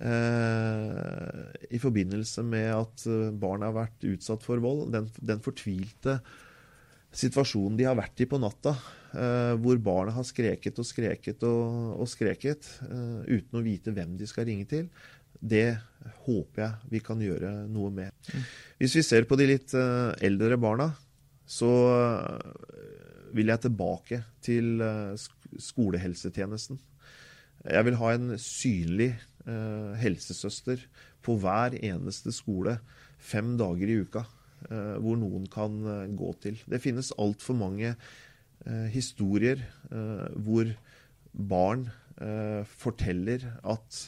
eh, 0.00 1.42
i 1.70 1.80
forbindelse 1.82 2.44
med 2.46 2.70
at 2.74 3.04
barna 3.06 3.38
barn 3.42 3.66
har 3.66 3.76
vært 3.76 4.06
utsatt 4.12 4.44
for 4.46 4.62
vold. 4.62 4.88
Den, 4.94 5.10
den 5.20 5.42
fortvilte 5.44 6.18
situasjonen 7.12 7.76
de 7.76 7.86
har 7.88 7.98
vært 7.98 8.22
i 8.24 8.28
på 8.28 8.40
natta, 8.40 8.72
hvor 9.60 9.80
barna 9.84 10.14
har 10.16 10.24
skreket 10.24 10.78
og 10.80 10.86
skreket 10.88 11.42
og, 11.44 11.90
og 12.00 12.08
skreket 12.08 12.64
uten 13.28 13.58
å 13.58 13.60
vite 13.60 13.92
hvem 13.92 14.14
de 14.16 14.24
skal 14.24 14.46
ringe 14.48 14.64
til, 14.70 14.86
det 15.36 15.74
håper 16.24 16.62
jeg 16.62 16.88
vi 16.94 17.02
kan 17.04 17.20
gjøre 17.20 17.50
noe 17.68 17.92
med. 17.92 18.16
Mm. 18.32 18.46
Hvis 18.80 18.96
vi 18.96 19.04
ser 19.04 19.28
på 19.28 19.36
de 19.36 19.50
litt 19.50 19.74
eldre 19.76 20.56
barna, 20.56 20.88
så 21.44 21.68
vil 23.36 23.52
jeg 23.52 23.64
tilbake 23.66 24.22
til 24.40 24.80
skolehelsetjenesten. 25.60 26.80
Jeg 27.62 27.86
vil 27.86 27.98
ha 28.00 28.10
en 28.16 28.34
synlig 28.42 29.12
eh, 29.46 29.92
helsesøster 30.02 30.82
på 31.22 31.36
hver 31.38 31.76
eneste 31.78 32.32
skole 32.34 32.78
fem 33.22 33.54
dager 33.60 33.90
i 33.92 34.00
uka, 34.02 34.24
eh, 34.66 34.96
hvor 34.98 35.18
noen 35.20 35.46
kan 35.50 35.78
eh, 35.86 36.10
gå 36.18 36.32
til. 36.42 36.58
Det 36.66 36.82
finnes 36.82 37.12
altfor 37.22 37.58
mange 37.58 37.92
eh, 37.94 38.88
historier 38.94 39.62
eh, 39.92 40.28
hvor 40.42 40.74
barn 41.32 41.88
eh, 42.18 42.62
forteller 42.66 43.50
at 43.62 44.06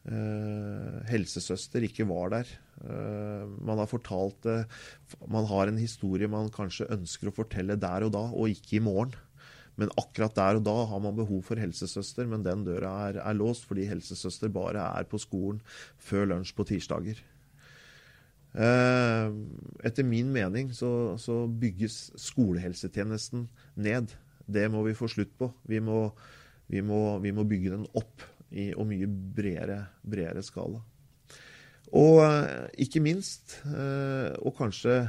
helsesøster 0.00 1.84
ikke 1.84 2.06
var 2.08 2.30
der. 2.32 2.48
man 3.60 3.76
har 3.76 3.86
fortalt 3.86 4.46
Man 5.28 5.44
har 5.44 5.68
en 5.68 5.76
historie 5.76 6.26
man 6.26 6.48
kanskje 6.48 6.88
ønsker 6.88 7.28
å 7.28 7.34
fortelle 7.36 7.76
der 7.76 8.06
og 8.06 8.14
da, 8.14 8.22
og 8.32 8.48
ikke 8.48 8.78
i 8.78 8.80
morgen. 8.80 9.12
Men 9.80 9.92
akkurat 9.96 10.36
der 10.36 10.58
og 10.58 10.64
da 10.66 10.76
har 10.90 11.00
man 11.00 11.16
behov 11.16 11.40
for 11.46 11.60
helsesøster, 11.60 12.28
men 12.28 12.44
den 12.44 12.66
døra 12.66 12.92
er, 13.08 13.20
er 13.24 13.36
låst 13.38 13.64
fordi 13.68 13.88
helsesøster 13.88 14.52
bare 14.52 14.84
er 15.00 15.08
på 15.08 15.20
skolen 15.20 15.62
før 15.96 16.28
lunsj 16.34 16.52
på 16.56 16.66
tirsdager. 16.68 17.22
Eh, 18.50 19.30
etter 19.86 20.06
min 20.06 20.32
mening 20.34 20.72
så, 20.74 21.14
så, 21.22 21.44
bygges 21.46 22.10
skolehelsetjenesten 22.18 23.46
ned. 23.78 24.12
Det 24.50 24.66
må 24.72 24.82
vi 24.88 24.96
få 24.98 25.08
slutt 25.10 25.32
på. 25.38 25.52
Vi 25.70 25.78
må, 25.80 26.08
vi 26.70 26.82
må, 26.82 27.18
vi 27.22 27.32
må 27.32 27.46
bygge 27.48 27.76
den 27.76 27.86
opp 27.94 28.26
i 28.50 28.72
og 28.74 28.88
mye 28.90 29.06
bredere, 29.06 29.84
bredere 30.02 30.42
skala. 30.44 30.82
Og 31.96 32.20
eh, 32.26 32.66
ikke 32.86 33.02
minst, 33.02 33.60
eh, 33.70 34.34
og 34.42 34.54
kanskje 34.58 35.00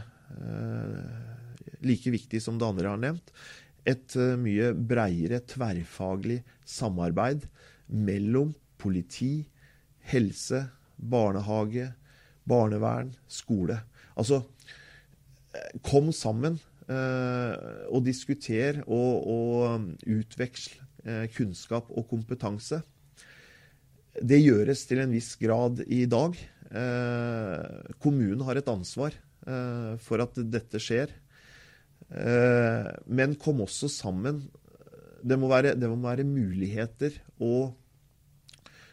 like 1.83 2.11
viktig 2.13 2.39
som 2.39 2.55
det 2.55 2.67
andre 2.67 2.87
har 2.87 2.99
nevnt, 3.01 3.33
et 3.87 4.15
eh, 4.17 4.35
mye 4.37 4.71
breiere 4.75 5.41
tverrfaglig 5.49 6.41
samarbeid 6.67 7.47
mellom 7.91 8.53
politi, 8.81 9.47
helse, 10.11 10.63
barnehage, 10.97 11.91
barnevern, 12.47 13.11
skole. 13.29 13.79
Altså 14.15 14.41
eh, 15.55 15.81
kom 15.85 16.11
sammen 16.15 16.59
eh, 16.87 17.55
og 17.89 18.05
diskuter 18.05 18.83
og, 18.85 19.27
og 19.27 19.91
utveksle 20.05 20.87
kunnskap 21.33 21.87
og 21.97 22.05
kompetanse. 22.11 22.77
Det 24.21 24.37
gjøres 24.37 24.83
til 24.85 24.99
en 25.01 25.15
viss 25.15 25.31
grad 25.41 25.79
i 25.89 26.03
dag. 26.05 26.35
Kommunen 27.97 28.43
har 28.45 28.59
et 28.59 28.69
ansvar 28.69 29.17
for 30.05 30.21
at 30.21 30.37
dette 30.53 30.77
skjer. 30.77 31.09
Eh, 32.11 32.89
men 33.07 33.37
kom 33.39 33.63
også 33.63 33.89
sammen. 33.91 34.43
Det 35.21 35.37
må, 35.39 35.49
være, 35.51 35.75
det 35.79 35.89
må 35.89 35.99
være 36.03 36.27
muligheter 36.27 37.15
å 37.41 37.71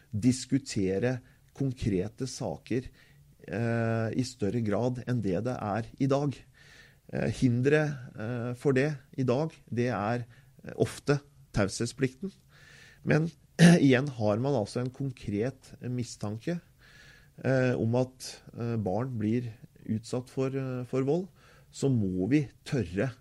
diskutere 0.09 1.17
konkrete 1.57 2.27
saker 2.29 2.85
eh, 2.85 4.09
i 4.15 4.25
større 4.25 4.61
grad 4.65 5.01
enn 5.09 5.19
det 5.25 5.41
det 5.49 5.57
er 5.57 5.89
i 5.99 6.09
dag. 6.09 6.37
Eh, 7.09 7.29
hinderet 7.41 8.55
for 8.61 8.77
det 8.77 8.91
i 9.19 9.25
dag, 9.27 9.53
det 9.67 9.89
er 9.95 10.25
ofte 10.79 11.19
taushetsplikten. 11.55 12.31
Men 13.03 13.27
igjen 13.83 14.07
har 14.19 14.39
man 14.39 14.55
altså 14.55 14.83
en 14.83 14.93
konkret 14.93 15.73
mistanke 15.81 16.59
om 17.79 17.93
at 17.95 18.25
barn 18.83 19.13
blir 19.15 19.45
utsatt 19.87 20.27
for, 20.27 20.51
for 20.91 21.05
vold 21.07 21.29
så 21.71 21.89
må 21.91 22.27
vi 22.31 22.43
tørre 22.67 23.11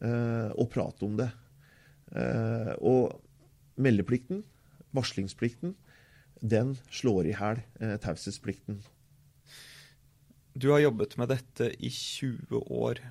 eh, 0.00 0.50
å 0.54 0.66
prate 0.70 1.06
om 1.06 1.16
det. 1.18 1.30
Eh, 2.14 2.72
og 2.80 3.20
meldeplikten, 3.80 4.44
varslingsplikten, 4.96 5.74
den 6.40 6.74
slår 6.90 7.30
i 7.30 7.36
hæl 7.36 7.62
eh, 7.80 7.96
taushetsplikten. 8.00 8.80
Du 10.54 10.70
har 10.72 10.82
jobbet 10.82 11.16
med 11.20 11.30
dette 11.30 11.70
i 11.78 11.90
20 11.94 12.64
år. 12.74 13.02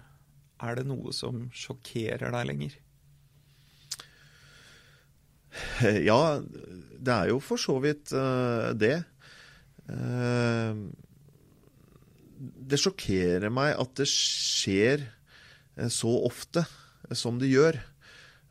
Er 0.59 0.75
det 0.75 0.87
noe 0.89 1.13
som 1.15 1.47
sjokkerer 1.55 2.33
deg 2.35 2.49
lenger? 2.49 2.77
Ja, 6.09 6.39
det 6.99 7.13
er 7.13 7.31
jo 7.31 7.39
for 7.41 7.61
så 7.61 7.77
vidt 7.81 8.11
uh, 8.13 8.69
det. 8.77 8.99
Uh, 9.89 10.91
det 12.39 12.79
sjokkerer 12.79 13.51
meg 13.51 13.75
at 13.79 13.95
det 13.99 14.07
skjer 14.09 15.03
eh, 15.03 15.89
så 15.91 16.11
ofte 16.27 16.63
eh, 16.63 17.15
som 17.17 17.39
det 17.41 17.51
gjør. 17.51 17.79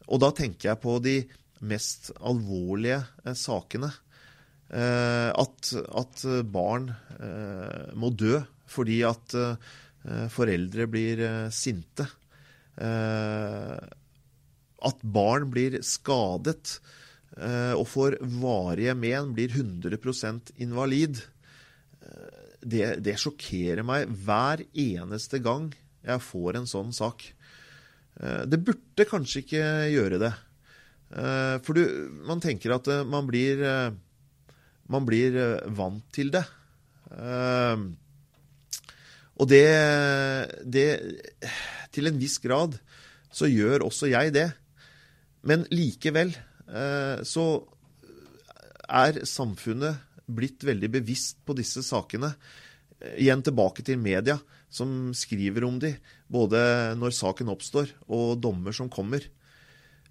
Og 0.08 0.20
da 0.22 0.32
tenker 0.36 0.70
jeg 0.70 0.82
på 0.82 0.98
de 1.04 1.16
mest 1.68 2.12
alvorlige 2.20 3.02
eh, 3.24 3.36
sakene. 3.38 3.92
At, 4.68 5.70
at 5.72 6.22
barn 6.52 6.90
må 7.96 8.10
dø 8.12 8.34
fordi 8.68 8.98
at 9.08 9.32
foreldre 10.28 10.84
blir 10.92 11.22
sinte. 11.56 12.04
at 14.90 15.06
barn 15.16 15.48
blir 15.48 15.78
skadet 15.80 16.74
og 17.80 17.86
får 17.88 18.18
varige 18.20 18.92
men, 19.00 19.32
blir 19.32 19.56
100% 19.56 20.52
invalid, 20.60 21.24
det, 22.60 22.98
det 23.04 23.18
sjokkerer 23.20 23.84
meg 23.86 24.10
hver 24.24 24.64
eneste 24.72 25.40
gang 25.42 25.70
jeg 26.06 26.24
får 26.24 26.58
en 26.58 26.68
sånn 26.68 26.92
sak. 26.94 27.24
Eh, 28.20 28.42
det 28.50 28.60
burde 28.64 29.06
kanskje 29.08 29.42
ikke 29.44 29.64
gjøre 29.92 30.20
det. 30.22 30.32
Eh, 31.14 31.56
for 31.64 31.78
du, 31.78 31.84
man 32.28 32.42
tenker 32.42 32.74
at 32.76 32.90
eh, 32.90 33.06
man 33.06 33.28
blir, 33.28 33.62
man 34.88 35.08
blir 35.08 35.38
vant 35.76 36.04
til 36.14 36.32
det. 36.34 36.44
Og 39.38 39.46
det, 39.48 39.64
det 40.66 40.88
Til 41.94 42.10
en 42.10 42.18
viss 42.20 42.36
grad 42.42 42.76
så 43.32 43.48
gjør 43.48 43.86
også 43.86 44.10
jeg 44.10 44.34
det. 44.34 44.50
Men 45.46 45.64
likevel 45.72 46.34
så 47.24 47.44
er 48.88 49.22
samfunnet 49.24 50.07
blitt 50.28 50.64
veldig 50.66 50.90
bevisst 50.98 51.40
på 51.46 51.56
disse 51.58 51.82
sakene. 51.86 52.32
Igjen 53.16 53.44
tilbake 53.46 53.84
til 53.86 54.00
media, 54.00 54.38
som 54.68 55.12
skriver 55.16 55.64
om 55.68 55.78
de, 55.80 55.94
både 56.28 56.60
når 56.98 57.14
saken 57.16 57.52
oppstår 57.52 57.92
og 58.10 58.38
dommer 58.42 58.74
som 58.76 58.90
kommer. 58.92 59.24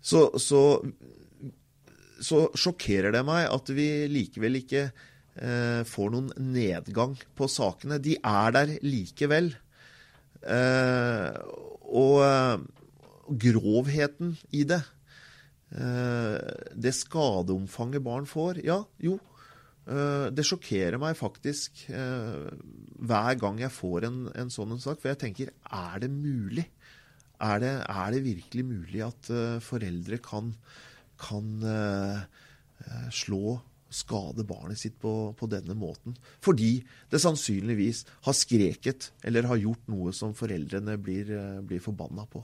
Så, 0.02 0.30
så, 0.40 0.80
så 2.24 2.48
sjokkerer 2.58 3.14
det 3.16 3.24
meg 3.28 3.48
at 3.52 3.72
vi 3.76 4.08
likevel 4.12 4.62
ikke 4.62 4.88
eh, 4.88 5.84
får 5.88 6.14
noen 6.14 6.32
nedgang 6.54 7.18
på 7.38 7.50
sakene. 7.52 8.00
De 8.00 8.16
er 8.22 8.56
der 8.56 8.78
likevel. 8.86 9.52
Eh, 10.48 11.38
og 11.88 12.68
grovheten 13.28 14.38
i 14.56 14.64
det, 14.68 14.82
eh, 15.76 16.38
det 16.74 16.94
skadeomfanget 16.96 18.04
barn 18.04 18.26
får, 18.26 18.64
ja, 18.64 18.84
jo. 19.04 19.20
Eh, 19.88 20.28
det 20.36 20.44
sjokkerer 20.48 21.00
meg 21.00 21.16
faktisk 21.16 21.86
eh, 21.96 22.50
hver 23.00 23.38
gang 23.40 23.62
jeg 23.62 23.72
får 23.72 24.08
en, 24.10 24.20
en 24.36 24.52
sånn 24.52 24.76
en 24.76 24.84
sak. 24.84 25.00
For 25.00 25.14
jeg 25.14 25.22
tenker 25.24 25.54
er 25.64 26.04
det 26.04 26.12
mulig? 26.12 26.68
Er 27.44 27.62
det, 27.62 27.72
er 27.86 28.12
det 28.16 28.26
virkelig 28.26 28.66
mulig 28.66 29.02
at 29.06 29.28
foreldre 29.62 30.18
kan, 30.26 30.48
kan 31.22 31.52
slå 33.14 33.60
skade 33.94 34.42
barnet 34.50 34.82
sitt 34.82 34.96
på, 34.98 35.12
på, 35.38 35.46
denne 35.52 35.76
måten. 35.78 36.18
Fordi 36.42 36.80
det 37.14 37.22
sannsynligvis 37.22 38.08
har 38.26 38.34
skreket 38.34 39.12
eller 39.22 39.52
har 39.54 39.62
gjort 39.62 39.86
noe 39.94 40.16
som 40.18 40.34
foreldrene 40.34 40.98
blir, 40.98 41.30
blir 41.70 41.84
forbanna 41.86 42.26
på. 42.26 42.42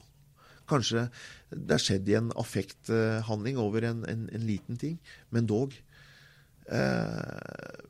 Kanskje 0.69 1.07
det 1.51 1.75
har 1.75 1.83
skjedd 1.83 2.09
i 2.09 2.15
en 2.19 2.29
affekthandling 2.39 3.57
over 3.59 3.89
en, 3.89 4.05
en, 4.07 4.27
en, 4.31 4.45
liten 4.47 4.79
ting, 4.79 4.99
men 5.33 5.49
dog. 5.49 5.73
Eh, 6.71 7.81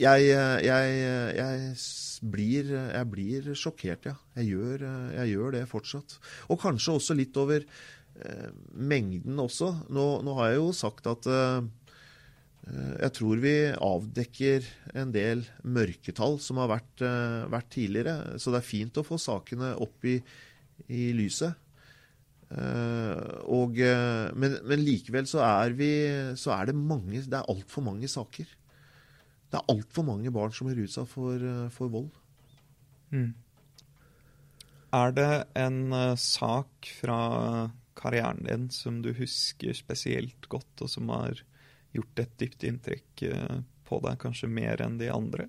jeg, 0.00 0.28
jeg, 0.64 0.92
jeg, 1.36 1.72
blir, 2.32 2.70
jeg, 2.72 3.06
blir, 3.12 3.50
sjokkert, 3.58 4.06
ja. 4.08 4.14
Gjør, 4.40 4.86
jeg 5.16 5.32
gjør, 5.34 5.56
det 5.56 5.66
fortsatt. 5.68 6.16
Og 6.48 6.60
kanskje 6.62 6.94
også 6.96 7.16
litt 7.18 7.36
over 7.40 7.66
eh, 7.66 8.48
mengden 8.72 9.42
også. 9.42 9.74
Nå, 9.92 10.06
nå, 10.24 10.36
har 10.38 10.52
jeg 10.52 10.60
jo 10.62 10.70
sagt 10.76 11.10
at 11.10 11.28
eh, 11.28 11.68
jeg 12.70 13.12
tror 13.16 13.40
vi 13.42 13.54
avdekker 13.72 14.66
en 15.00 15.12
del 15.14 15.44
mørketall 15.64 16.38
som 16.42 16.60
har 16.62 16.70
vært, 16.76 17.04
eh, 17.04 17.48
vært 17.52 17.72
tidligere. 17.76 18.38
Så 18.40 18.54
det 18.54 18.62
er 18.62 18.70
fint 18.70 19.00
å 19.00 19.06
få 19.06 19.20
sakene 19.20 19.74
opp 19.80 20.08
i, 20.08 20.20
i 20.88 21.10
lyset. 21.16 21.59
Uh, 22.50 23.46
og, 23.46 23.76
uh, 23.78 24.30
men, 24.34 24.56
men, 24.66 24.80
likevel 24.82 25.28
så 25.30 25.38
er 25.46 25.76
vi 25.78 25.90
så 26.34 26.50
er 26.56 26.66
det 26.66 26.74
mange 26.74 27.20
Det 27.22 27.36
er 27.38 27.46
altfor 27.46 27.84
mange 27.86 28.10
saker. 28.10 28.48
Det 29.50 29.58
er 29.58 29.70
altfor 29.70 30.06
mange 30.06 30.32
barn 30.34 30.54
som 30.54 30.70
er 30.70 30.80
utsatt 30.82 31.10
for, 31.10 31.38
uh, 31.38 31.68
for 31.74 31.92
vold. 31.92 32.10
Mm. 33.14 33.30
Er 34.98 35.14
det 35.14 35.30
en 35.58 35.94
sak 36.18 36.88
fra 36.98 37.20
karrieren 37.98 38.42
din 38.42 38.66
som 38.74 38.98
du 39.04 39.12
husker 39.14 39.76
spesielt 39.78 40.48
godt, 40.50 40.82
og 40.82 40.90
som 40.90 41.12
har 41.14 41.38
gjort 41.94 42.22
et 42.22 42.32
dypt 42.42 42.66
inntrykk 42.66 43.22
på 43.86 44.00
deg, 44.02 44.18
kanskje 44.18 44.50
mer 44.50 44.82
enn 44.82 44.98
de 44.98 45.12
andre? 45.14 45.46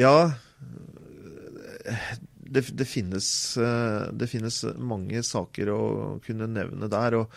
Ja, 0.00 0.32
det, 2.52 2.64
det, 2.76 2.86
finnes, 2.88 3.56
eh, 3.56 4.12
det, 4.12 4.28
finnes, 4.30 4.62
mange 4.76 5.22
saker 5.24 5.70
å 5.72 5.82
kunne 6.24 6.48
nevne 6.50 6.88
der. 6.92 7.16
og 7.22 7.36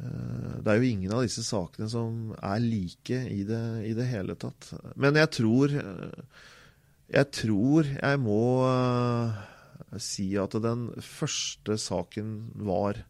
eh, 0.00 0.54
Det 0.60 0.72
er 0.72 0.80
jo 0.80 0.90
ingen 0.90 1.14
av 1.14 1.24
disse 1.26 1.44
sakene 1.46 1.88
som 1.92 2.32
er 2.40 2.62
like 2.64 3.20
i 3.30 3.42
det, 3.46 3.64
i 3.86 3.94
det 3.96 4.08
hele 4.10 4.38
tatt. 4.38 4.72
Men 4.96 5.18
jeg 5.20 5.32
tror 5.40 5.76
Jeg 7.06 7.30
tror 7.30 7.86
jeg 7.86 8.18
må 8.18 8.42
eh, 8.66 9.36
si 10.02 10.32
at 10.42 10.56
den 10.62 10.88
første 10.98 11.78
saken 11.78 12.50
var 12.66 13.04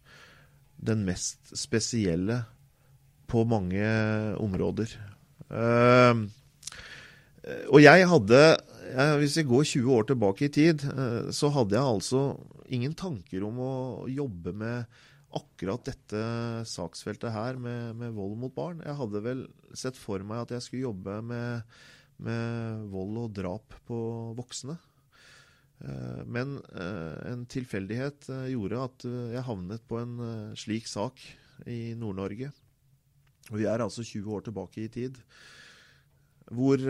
den 0.77 1.07
mest 1.09 1.55
spesielle 1.57 2.43
på 3.27 3.43
mange 3.49 3.87
områder. 4.39 4.93
Og 7.73 7.81
jeg 7.81 8.07
hadde 8.11 8.43
Hvis 8.97 9.35
vi 9.37 9.43
går 9.45 9.65
20 9.69 9.93
år 9.93 10.07
tilbake 10.09 10.47
i 10.47 10.53
tid, 10.53 10.81
eh, 10.89 11.29
så 11.29 11.51
hadde 11.53 11.77
jeg 11.77 11.85
altså 11.85 12.21
ingen 12.73 12.95
tanker 12.97 13.45
om 13.45 13.59
å 13.61 13.75
jobbe 14.09 14.55
med 14.57 14.87
akkurat 15.37 15.85
dette 15.85 16.23
saksfeltet 16.65 17.35
her 17.35 17.59
med, 17.61 17.93
med, 18.01 18.15
vold 18.17 18.39
mot 18.41 18.55
barn. 18.57 18.81
Jeg 18.81 18.97
hadde 18.97 19.21
vel 19.21 19.43
sett 19.77 20.01
for 20.01 20.25
meg 20.25 20.47
at 20.47 20.55
jeg 20.57 20.65
skulle 20.65 20.87
jobbe 20.87 21.19
med, 21.29 21.77
med 22.25 22.89
vold 22.95 23.21
og 23.27 23.37
drap 23.37 23.77
på 23.85 24.01
voksne. 24.39 24.79
Eh, 25.85 26.25
men 26.25 26.57
eh, 26.73 27.21
en 27.35 27.45
tilfeldighet 27.53 28.33
gjorde 28.55 28.83
at 28.89 29.09
jeg 29.37 29.47
havnet 29.51 29.85
på 29.93 30.01
en 30.01 30.17
slik 30.57 30.89
sak 30.89 31.21
i 31.69 31.93
Nord-Norge. 32.01 32.49
Vi 33.53 33.69
er 33.69 33.85
altså 33.85 34.01
20 34.01 34.41
år 34.41 34.49
tilbake 34.49 34.87
i 34.87 34.93
tid. 35.03 35.21
Hvor 36.49 36.81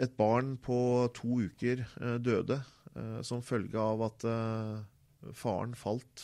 et 0.00 0.16
barn 0.16 0.54
på 0.62 0.78
to 1.16 1.42
uker 1.50 1.82
eh, 1.84 2.16
døde 2.22 2.60
eh, 2.94 3.20
som 3.26 3.44
følge 3.44 3.80
av 3.80 4.04
at 4.08 4.26
eh, 4.28 4.78
faren 5.36 5.74
falt 5.76 6.22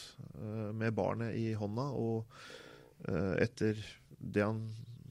med 0.73 0.95
barnet 0.97 1.35
i 1.37 1.51
hånda, 1.53 1.83
og 1.93 2.25
etter 3.45 3.77
det 4.17 4.41
han 4.41 4.63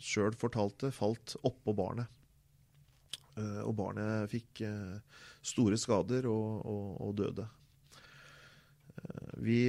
sjøl 0.02 0.34
fortalte, 0.34 0.90
falt 0.90 1.36
oppå 1.46 1.76
barnet. 1.78 2.10
Og 3.38 3.76
barnet 3.78 4.26
fikk 4.32 4.64
store 5.46 5.78
skader 5.78 6.26
og, 6.32 6.66
og, 6.66 6.90
og 7.06 7.14
døde. 7.22 7.46
Vi 9.46 9.60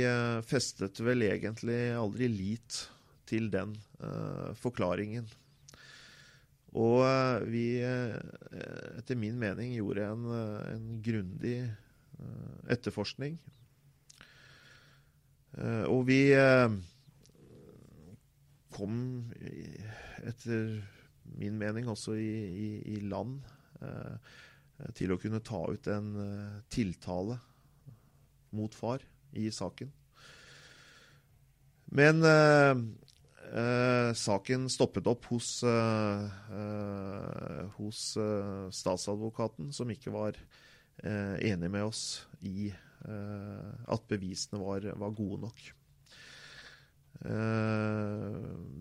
festet 0.48 1.02
vel 1.04 1.28
egentlig 1.28 1.82
aldri 1.92 2.32
lit 2.32 2.86
til 3.28 3.52
den 3.52 3.76
forklaringen. 4.56 5.28
Og 6.76 7.00
eh, 7.06 7.44
vi, 7.48 7.66
eh, 7.80 8.16
etter 8.98 9.18
min 9.18 9.38
mening, 9.40 9.72
gjorde 9.78 10.08
en, 10.10 10.24
eh, 10.36 10.72
en 10.74 10.88
grundig 11.04 11.58
etterforskning. 12.72 13.34
Og 15.92 16.02
vi 16.08 16.32
kom, 18.72 18.94
etter 20.24 20.70
min 21.36 21.58
mening, 21.60 21.90
også 21.92 22.14
i, 22.16 22.30
i, 22.64 22.68
i 22.94 22.96
land 23.04 23.34
til 24.96 25.12
å 25.12 25.18
kunne 25.20 25.42
ta 25.44 25.60
ut 25.68 25.90
en 25.92 26.08
tiltale 26.72 27.36
mot 28.56 28.76
far 28.76 29.04
i 29.36 29.50
saken. 29.52 29.92
Men 32.00 32.24
Eh, 33.46 34.10
saken 34.18 34.66
stoppet 34.72 35.06
opp 35.06 35.28
hos, 35.30 35.62
eh, 35.62 36.24
eh 36.50 37.62
hos 37.76 38.16
eh, 38.18 38.66
statsadvokaten, 38.74 39.70
som 39.72 39.90
ikke 39.90 40.10
var 40.10 40.34
eh, 41.04 41.36
enig 41.52 41.70
med 41.70 41.86
oss 41.86 42.26
i 42.42 42.72
at 43.06 44.02
bevisene 44.10 44.58
var, 44.58 44.82
var 44.98 45.12
gode 45.14 45.36
nok. 45.44 45.58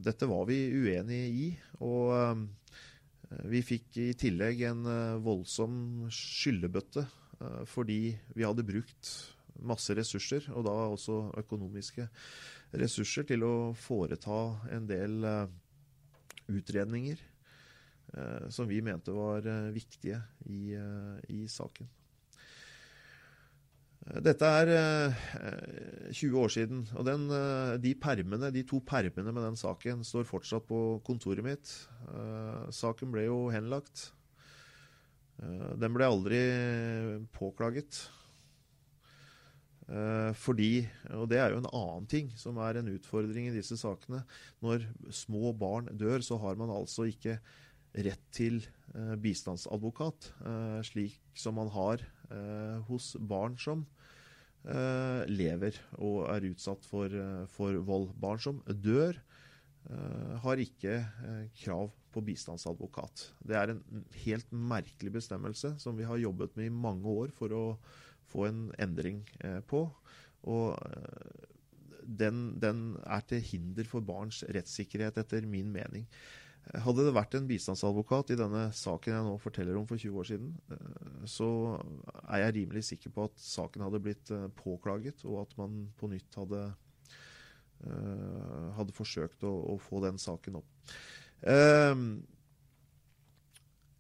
dette 0.07 0.25
var 0.25 0.47
vi 0.49 0.55
uenige 0.73 1.27
i, 1.29 1.43
og 1.85 2.39
vi 3.45 3.61
fikk 3.61 3.99
i 4.01 4.07
tillegg 4.17 4.63
en 4.65 4.81
voldsom 5.21 6.07
skyllebøtte 6.09 7.05
fordi 7.69 8.15
vi 8.33 8.47
hadde 8.47 8.65
brukt 8.65 9.11
masse 9.61 9.93
ressurser, 9.93 10.49
og 10.55 10.65
da 10.65 10.73
også 10.95 11.19
økonomiske 11.43 12.07
ressurser, 12.79 13.27
til 13.27 13.45
å 13.45 13.55
foreta 13.77 14.39
en 14.75 14.87
del 14.89 15.23
uh, 15.25 15.45
utredninger 16.51 17.21
uh, 18.15 18.47
som 18.53 18.67
vi 18.69 18.81
mente 18.85 19.13
var 19.15 19.45
uh, 19.47 19.69
viktige 19.75 20.21
i, 20.45 20.75
i, 21.33 21.45
saken. 21.51 21.89
Dette 24.05 24.45
er 24.45 24.69
eh, 24.69 25.21
20 26.13 26.35
år 26.37 26.51
siden, 26.53 26.83
og 26.93 27.07
den, 27.07 27.23
eh, 27.33 27.71
de, 27.81 27.95
permene, 27.97 28.51
de 28.53 28.61
to 28.67 28.77
permene 28.85 29.31
med 29.33 29.41
den 29.47 29.57
saken 29.57 30.03
står 30.05 30.27
fortsatt 30.29 30.67
på 30.69 30.81
kontoret 31.05 31.41
mitt. 31.45 31.71
Eh, 32.13 32.67
saken 32.69 33.09
ble 33.15 33.25
jo 33.25 33.39
henlagt. 33.49 34.11
Eh, 35.41 35.73
den 35.81 35.97
ble 35.97 36.05
aldri 36.05 36.43
påklaget. 37.33 38.03
Eh, 39.85 40.31
fordi, 40.41 40.87
og 41.13 41.27
det 41.29 41.37
er 41.37 41.53
jo 41.53 41.59
en 41.61 41.69
annen 41.69 42.07
ting 42.09 42.31
som 42.41 42.57
er 42.63 42.79
en 42.79 42.89
utfordring 42.95 43.51
i 43.51 43.53
disse 43.53 43.77
sakene, 43.77 44.23
når 44.65 44.87
små 45.13 45.53
barn 45.53 45.91
dør, 45.93 46.23
så 46.25 46.39
har 46.41 46.57
man 46.57 46.73
altså 46.73 47.05
ikke 47.11 47.37
rett 48.05 48.23
til 48.33 48.63
eh, 48.95 49.13
bistandsadvokat, 49.21 50.31
eh, 50.41 50.79
slik 50.89 51.19
som 51.37 51.59
man 51.61 51.71
har 51.75 52.01
hos 52.87 53.11
barn 53.21 53.53
som 53.61 53.83
lever 55.29 55.75
og 56.01 56.23
er 56.25 56.47
utsatt 56.47 56.87
for, 56.89 57.13
for 57.53 57.77
vold. 57.85 58.07
Barn 58.17 58.41
som 58.41 58.63
dør, 58.65 59.19
har 60.41 60.63
ikke 60.63 60.95
krav 61.61 61.91
på 62.15 62.23
bistandsadvokat. 62.25 63.27
Det 63.45 63.59
er 63.59 63.75
en 63.75 63.83
helt 64.23 64.49
merkelig 64.49 65.13
bestemmelse 65.19 65.75
som 65.77 65.93
vi 65.99 66.09
har 66.09 66.17
jobbet 66.17 66.57
med 66.57 66.71
i 66.71 66.73
mange 66.73 67.13
år 67.13 67.35
for 67.37 67.53
å 67.53 67.63
få 68.31 68.47
en 68.49 68.63
endring 68.81 69.21
eh, 69.43 69.59
på. 69.67 69.85
Og 70.51 70.73
eh, 70.77 71.51
den, 72.05 72.47
den, 72.61 72.87
er 73.05 73.23
til 73.25 73.43
hinder 73.43 73.87
for 73.89 74.05
barns 74.05 74.43
rettssikkerhet, 74.45 75.17
etter 75.21 75.47
min 75.49 75.71
mening. 75.73 76.05
Hadde 76.81 77.03
det 77.05 77.13
vært 77.13 77.35
en 77.37 77.45
bistandsadvokat 77.49 78.31
i 78.33 78.37
denne 78.39 78.63
saken 78.73 79.13
jeg 79.13 79.25
nå 79.27 79.35
forteller 79.41 79.77
om 79.77 79.85
for 79.89 80.01
20 80.01 80.21
år 80.21 80.29
siden, 80.31 80.53
eh, 80.73 81.25
så 81.29 81.49
er 82.25 82.45
jeg 82.45 82.55
rimelig 82.59 82.87
sikker 82.89 83.13
på 83.13 83.27
at 83.29 83.41
saken 83.41 83.85
hadde 83.85 84.01
blitt 84.05 84.33
påklaget, 84.61 85.25
og 85.29 85.43
at 85.45 85.57
man 85.61 85.85
på 85.99 86.09
nytt 86.13 86.41
hadde, 86.41 86.63
hadde 88.77 88.95
forsøkt 88.95 89.43
å, 89.45 89.51
å 89.73 89.75
få 89.81 89.99
den 90.05 90.17
saken 90.21 90.57
opp. 90.61 90.71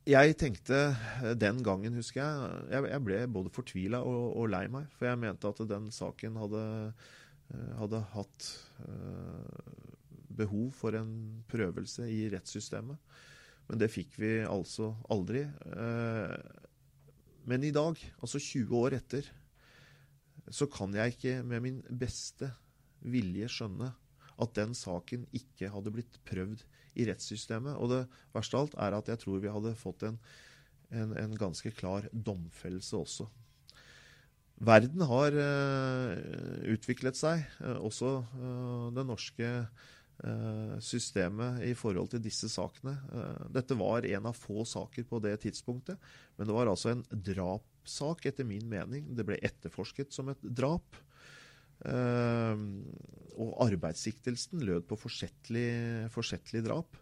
Jeg 0.05 0.35
tenkte 0.37 0.77
eh, 0.93 1.33
den 1.33 1.63
gangen, 1.65 1.95
husker 1.97 2.21
jeg 2.21 2.89
Jeg, 2.91 3.01
ble 3.01 3.23
både 3.25 3.51
fortvila 3.53 4.03
og, 4.05 4.35
og, 4.37 4.49
lei 4.53 4.67
meg. 4.69 4.85
For 4.93 5.09
jeg 5.09 5.21
mente 5.21 5.49
at 5.49 5.61
den 5.69 5.87
saken 5.93 6.37
hadde, 6.43 6.65
eh, 7.49 7.71
hadde 7.79 8.01
hatt 8.13 8.49
uh, 8.85 9.79
behov 10.35 10.69
for 10.77 10.97
en 10.99 11.15
prøvelse 11.49 12.05
i 12.11 12.27
rettssystemet. 12.33 13.17
Men 13.65 13.81
det 13.81 13.89
fikk 13.89 14.19
vi 14.21 14.31
altså 14.45 14.91
aldri. 15.09 15.41
Men 17.49 17.63
i 17.65 17.71
dag, 17.73 17.97
altså 18.21 18.37
20 18.37 18.75
år 18.77 18.97
etter, 18.99 19.29
så 20.53 20.67
kan 20.69 20.93
jeg 20.93 21.15
ikke 21.15 21.39
med 21.49 21.63
min 21.65 21.79
beste 21.89 22.51
vilje 23.01 23.49
skjønne 23.55 23.89
at 24.37 24.53
den 24.59 24.77
saken 24.77 25.25
ikke 25.33 25.71
hadde 25.73 25.95
blitt 25.95 26.19
prøvd 26.29 26.61
i 26.95 27.07
rettssystemet. 27.09 27.77
Og 27.77 27.91
det 27.91 28.03
verste 28.35 28.57
av 28.57 28.65
alt 28.65 28.77
er 28.87 28.97
at 28.99 29.11
jeg 29.13 29.23
tror 29.23 29.41
vi 29.43 29.51
hadde 29.51 29.75
fått 29.79 30.05
en, 30.07 30.19
en, 30.91 31.15
en 31.19 31.35
ganske 31.39 31.71
klar 31.77 32.07
domfellelse 32.11 32.97
også. 32.99 33.27
Verden 34.65 35.03
har 35.03 35.35
uh, 35.35 36.13
utviklet 36.71 37.17
seg, 37.19 37.43
uh, 37.59 37.75
også 37.83 38.15
uh, 38.23 38.87
det 38.95 39.07
norske 39.07 39.51
systemet 40.79 41.57
i 41.67 41.73
forhold 41.75 42.07
til 42.13 42.21
disse 42.23 42.47
sakene. 42.47 42.93
dette 43.51 43.75
var 43.75 44.05
en 44.07 44.29
av 44.29 44.37
få 44.39 44.63
saker 44.63 45.03
på 45.09 45.19
det 45.19 45.33
tidspunktet, 45.43 45.99
men 46.37 46.47
det 46.47 46.55
var 46.55 46.71
altså 46.71 46.93
en 46.93 47.01
drapssak, 47.11 48.23
etter 48.31 48.47
min 48.47 48.63
mening. 48.63 49.09
Det 49.11 49.25
ble 49.27 49.35
etterforsket 49.43 50.15
som 50.15 50.31
et 50.31 50.47
drap. 50.47 50.95
Uh, 51.83 52.55
og 53.35 53.51
arbeidssiktelsen 53.65 54.61
lød 54.63 54.85
på 54.87 54.97
forsettlig, 54.97 55.67
forsettlig 56.13 56.63
drap. 56.65 56.95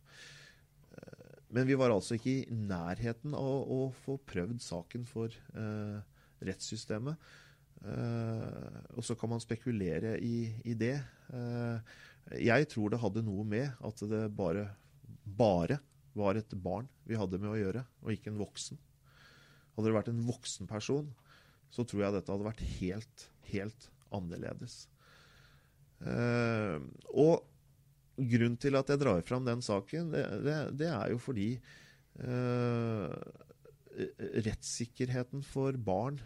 Uh, 0.97 1.35
men 1.53 1.69
vi 1.69 1.77
var 1.77 1.93
altså 1.93 2.17
ikke 2.17 2.33
i 2.41 2.57
nærheten 2.57 3.35
av 3.37 3.45
å, 3.45 3.85
å 3.85 3.91
få 4.05 4.17
prøvd 4.27 4.63
saken 4.65 5.05
for 5.09 5.33
uh, 5.57 6.01
rettssystemet. 6.43 7.31
og 7.83 9.03
så 9.03 9.15
kan 9.19 9.29
man 9.31 9.41
spekulere 9.43 10.13
i, 10.23 10.47
i 10.63 10.73
det. 10.73 10.95
jeg 12.39 12.67
tror 12.71 12.91
det 12.91 12.99
hadde 12.99 13.23
noe 13.27 13.43
med 13.43 13.73
at 13.83 14.03
det 14.07 14.21
bare, 14.35 14.69
bare 15.25 15.79
var 16.15 16.39
et 16.39 16.55
barn 16.55 16.87
vi 17.03 17.19
hadde 17.19 17.39
med 17.41 17.51
å 17.51 17.57
gjøre, 17.59 17.83
og 18.03 18.13
ikke 18.13 18.31
en 18.31 18.39
voksen. 18.39 18.79
Hadde 19.75 19.87
det 19.89 19.95
vært 19.97 20.11
en 20.13 20.23
voksen 20.27 20.69
person, 20.69 21.09
så 21.73 21.83
tror 21.83 22.05
jeg 22.05 22.15
dette 22.15 22.31
hadde 22.31 22.47
vært 22.47 22.63
helt, 22.77 23.27
helt 23.51 23.89
annerledes. 24.15 24.83
Uh, 26.03 26.83
og 27.13 27.43
grunnen 28.17 28.59
til 28.59 28.75
at 28.77 28.91
jeg 28.91 29.01
drar 29.01 29.23
fram 29.25 29.47
den 29.47 29.63
saken, 29.63 30.11
det, 30.13 30.23
det, 30.45 30.57
det 30.81 30.89
er 30.91 31.13
jo 31.13 31.21
fordi 31.21 31.49
uh, 32.21 33.09
rettssikkerheten 34.43 35.43
for 35.47 35.77
barn 35.77 36.19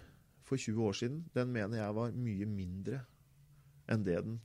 for 0.47 0.59
20 0.59 0.83
år 0.88 0.95
siden, 0.97 1.23
den 1.35 1.51
mener 1.53 1.81
jeg 1.81 1.95
var 1.97 2.15
mye 2.15 2.47
mindre 2.49 3.03
enn 3.91 4.03
det 4.03 4.19
den 4.23 4.39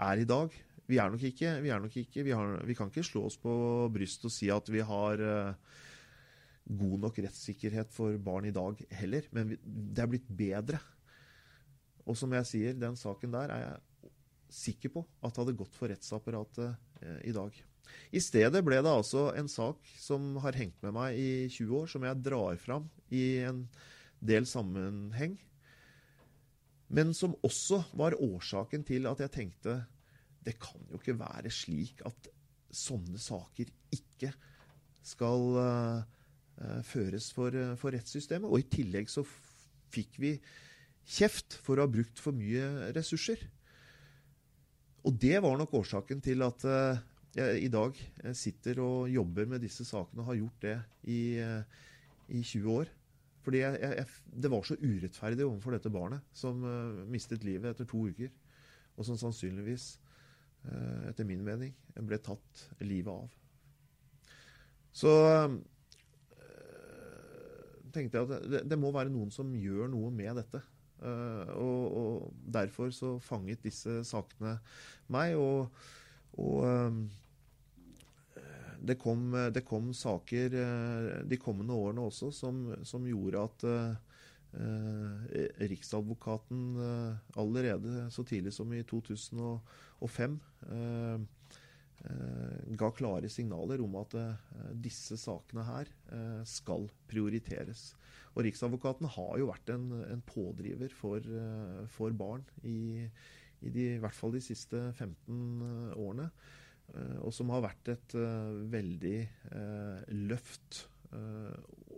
er 0.00 0.20
i 0.20 0.28
dag. 0.28 0.52
Vi 0.90 0.98
er 0.98 1.12
nok 1.12 1.22
ikke, 1.24 1.54
vi, 1.62 1.70
nok 1.70 1.96
ikke, 1.96 2.24
vi, 2.26 2.34
har, 2.34 2.56
vi 2.66 2.76
kan 2.76 2.90
ikke 2.90 3.06
slå 3.06 3.26
oss 3.28 3.38
på 3.40 3.52
brystet 3.92 4.28
og 4.28 4.34
si 4.34 4.48
at 4.52 4.70
vi 4.72 4.82
har 4.84 5.22
uh, 5.22 5.80
god 6.80 7.04
nok 7.06 7.20
rettssikkerhet 7.24 7.92
for 7.94 8.16
barn 8.22 8.48
i 8.48 8.54
dag 8.54 8.80
heller, 9.00 9.28
men 9.36 9.52
vi, 9.52 9.60
det 9.64 10.04
er 10.04 10.10
blitt 10.10 10.32
bedre. 10.40 10.80
Og 12.10 12.18
som 12.18 12.32
jeg 12.34 12.48
sier, 12.48 12.76
den 12.76 12.98
saken 12.98 13.34
der 13.34 13.54
er 13.54 13.64
jeg 13.64 14.12
sikker 14.50 14.90
på 14.96 15.04
at 15.26 15.36
hadde 15.38 15.54
gått 15.58 15.76
for 15.78 15.92
rettsapparatet 15.92 16.72
eh, 17.04 17.20
i 17.30 17.34
dag. 17.34 17.54
I 18.14 18.22
stedet 18.22 18.62
ble 18.66 18.80
det 18.82 18.90
altså 18.90 19.28
en 19.38 19.48
sak 19.50 19.86
som 19.98 20.34
har 20.42 20.58
hengt 20.58 20.78
med 20.84 20.94
meg 20.94 21.18
i 21.18 21.30
20 21.46 21.76
år, 21.78 21.88
som 21.90 22.06
jeg 22.06 22.22
drar 22.26 22.58
fram 22.62 22.90
i 23.14 23.24
en 23.46 23.64
del 24.20 24.46
sammenheng. 24.46 25.38
Men 26.90 27.14
som 27.14 27.36
også 27.46 27.84
var 27.98 28.18
årsaken 28.18 28.84
til 28.86 29.06
at 29.10 29.22
jeg 29.22 29.34
tenkte 29.34 29.80
det 30.42 30.56
kan 30.58 30.82
jo 30.90 30.98
ikke 30.98 31.18
være 31.20 31.52
slik 31.52 32.00
at 32.08 32.30
sånne 32.74 33.18
saker 33.20 33.68
ikke 33.94 34.30
skal 35.04 35.44
uh, 35.58 36.80
føres 36.86 37.28
for, 37.34 37.54
for 37.80 37.94
rettssystemet. 37.94 38.48
Og 38.48 38.62
i 38.62 38.68
tillegg 38.72 39.10
så 39.12 39.24
fikk 39.92 40.18
vi 40.22 40.32
kjeft 41.10 41.56
for 41.64 41.78
å 41.78 41.86
ha 41.86 41.90
brukt 41.90 42.20
for 42.22 42.36
mye 42.36 42.90
ressurser. 42.96 43.42
Og 45.06 45.16
det 45.20 45.38
var 45.42 45.56
nok 45.58 45.74
årsaken 45.80 46.20
til 46.22 46.44
at 46.44 46.64
uh, 46.68 47.00
jeg 47.34 47.62
i 47.64 47.70
dag 47.72 47.96
sitter 48.36 48.82
og 48.84 49.10
jobber 49.10 49.48
med 49.48 49.64
disse 49.64 49.86
sakene 49.88 50.22
og 50.22 50.32
har 50.32 50.40
gjort 50.42 50.66
det 50.66 50.76
i, 51.08 51.20
uh, 51.40 51.62
i 52.28 52.42
20 52.42 52.70
år. 52.74 52.92
Fordi 53.40 53.62
jeg, 53.62 53.80
jeg, 53.80 54.06
det 54.44 54.52
var 54.52 54.66
så 54.68 54.76
urettferdig 54.76 55.46
overfor 55.46 55.74
dette 55.74 55.92
barnet 55.92 56.36
som 56.36 56.60
mistet 57.08 57.46
livet 57.46 57.72
etter 57.72 57.88
to 57.88 58.02
uker. 58.12 58.28
Og 59.00 59.06
som 59.08 59.16
sannsynligvis, 59.16 59.94
etter 61.08 61.24
min 61.24 61.40
mening, 61.40 61.70
ble 62.04 62.18
tatt 62.20 62.66
livet 62.84 63.08
av. 63.08 63.30
Så 64.92 65.14
tenkte 67.94 68.20
jeg 68.20 68.26
at 68.28 68.44
det, 68.50 68.60
det 68.70 68.78
må 68.78 68.90
være 68.94 69.12
noen 69.12 69.32
som 69.34 69.50
gjør 69.56 69.90
noe 69.92 70.10
med 70.14 70.36
dette. 70.40 70.60
Uh, 71.00 71.48
og, 71.56 71.96
og, 71.96 72.32
derfor 72.44 72.90
så 72.92 73.14
fanget 73.24 73.62
disse 73.64 74.02
sakene 74.04 74.58
meg. 75.08 75.36
Og, 75.40 75.70
og 76.36 76.66
um, 76.66 77.00
det, 78.80 78.98
kom, 79.00 79.32
det, 79.54 79.64
kom, 79.64 79.94
saker 79.96 80.56
uh, 80.60 81.10
de 81.24 81.40
kommende 81.40 81.76
årene 81.76 82.04
også 82.04 82.30
som, 82.36 82.62
som 82.84 83.08
gjorde 83.08 83.48
at 83.48 83.68
Riksadvokaten 85.60 86.72
allerede 87.38 88.08
så 88.10 88.24
tidlig 88.26 88.50
som 88.50 88.72
i 88.74 88.80
2005 88.82 90.40
ga 92.80 92.88
klare 92.96 93.28
signaler 93.28 93.82
om 93.84 93.98
at 94.00 94.14
disse 94.80 95.18
sakene 95.20 95.66
her 95.66 95.90
skal 96.48 96.86
prioriteres. 97.10 97.90
Og 98.36 98.46
Riksadvokaten 98.46 99.08
har 99.10 99.38
jo 99.40 99.48
vært 99.50 99.72
en, 99.74 99.90
en 100.06 100.22
pådriver 100.26 100.92
for, 100.94 101.18
eh, 101.18 101.82
for 101.90 102.14
barn 102.16 102.44
i, 102.62 103.02
i, 103.60 103.68
de, 103.68 103.86
i, 103.96 104.00
hvert 104.02 104.16
fall 104.16 104.34
de 104.36 104.42
siste 104.44 104.78
15 104.92 105.10
eh, 105.66 105.98
årene. 105.98 106.28
Eh, 106.94 107.16
og 107.24 107.34
som 107.34 107.50
har 107.54 107.64
vært 107.66 107.94
et 107.96 108.16
veldig 108.70 109.18
løft 110.30 110.84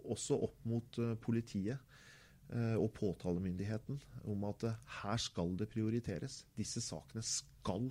også 0.08 0.38
opp 0.40 0.62
mot 0.64 0.96
politiet 1.20 1.90
og 2.80 2.86
påtalemyndigheten 2.96 3.98
om 4.32 4.46
at 4.48 4.64
her 5.02 5.20
skal 5.20 5.52
det 5.60 5.68
prioriteres. 5.72 6.38
Disse 6.56 6.80
sakene 6.84 7.20
skal 7.24 7.90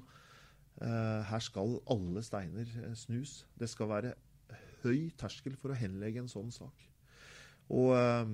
Her 0.79 1.43
skal 1.43 1.75
alle 1.91 2.23
steiner 2.25 2.69
snus. 2.97 3.41
Det 3.59 3.67
skal 3.69 3.89
være 3.91 4.13
høy 4.81 5.11
terskel 5.19 5.57
for 5.59 5.73
å 5.73 5.77
henlegge 5.77 6.23
en 6.23 6.31
sånn 6.31 6.51
sak. 6.53 6.87
Og, 7.71 7.93
eh, 7.95 8.31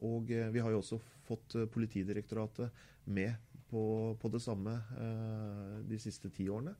Og 0.00 0.30
eh, 0.32 0.48
vi 0.48 0.60
har 0.64 0.72
jo 0.72 0.80
også 0.80 0.98
fått 1.28 1.54
eh, 1.60 1.68
Politidirektoratet 1.68 2.72
med 3.04 3.34
på, 3.68 4.16
på 4.16 4.28
det 4.32 4.40
samme 4.42 4.72
eh, 4.96 5.74
de 5.86 5.98
siste 6.00 6.30
ti 6.32 6.48
årene. 6.48 6.74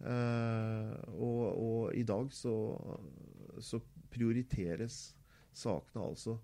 Og, 0.00 1.40
og, 1.60 1.90
i 1.92 2.06
dag 2.08 2.30
så, 2.32 2.54
så 3.60 3.76
prioriteres 4.08 5.10
sakene 5.52 6.06
altså 6.06 6.38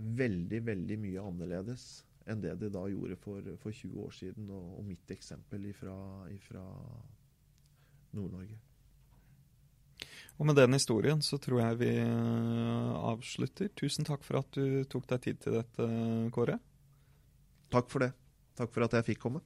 veldig, 0.00 0.62
veldig 0.64 0.96
mye 1.02 1.26
annerledes 1.28 1.84
enn 2.28 2.42
det 2.44 2.54
det 2.60 2.70
da 2.74 2.84
gjorde 2.90 3.16
for, 3.20 3.44
for 3.62 3.74
20 3.74 4.00
år 4.04 4.16
siden. 4.16 4.48
Og, 4.50 4.78
og 4.80 4.88
mitt 4.88 5.10
eksempel 5.14 5.68
fra 5.76 6.64
Nord-Norge. 8.16 8.58
Og 10.38 10.46
med 10.46 10.54
den 10.54 10.76
historien 10.76 11.22
så 11.24 11.38
tror 11.42 11.60
jeg 11.64 11.78
vi 11.80 11.92
eh, 11.98 12.90
avslutter. 13.10 13.72
Tusen 13.74 14.06
takk 14.06 14.22
for 14.26 14.38
at 14.40 14.54
du 14.54 14.84
tok 14.90 15.08
deg 15.10 15.24
tid 15.24 15.40
til 15.42 15.58
dette, 15.58 15.88
Kåre. 16.34 16.60
Takk 17.74 17.90
for 17.90 18.06
det. 18.06 18.12
Takk 18.58 18.70
for 18.74 18.86
at 18.86 18.94
jeg 18.98 19.08
fikk 19.10 19.24
komme. 19.26 19.42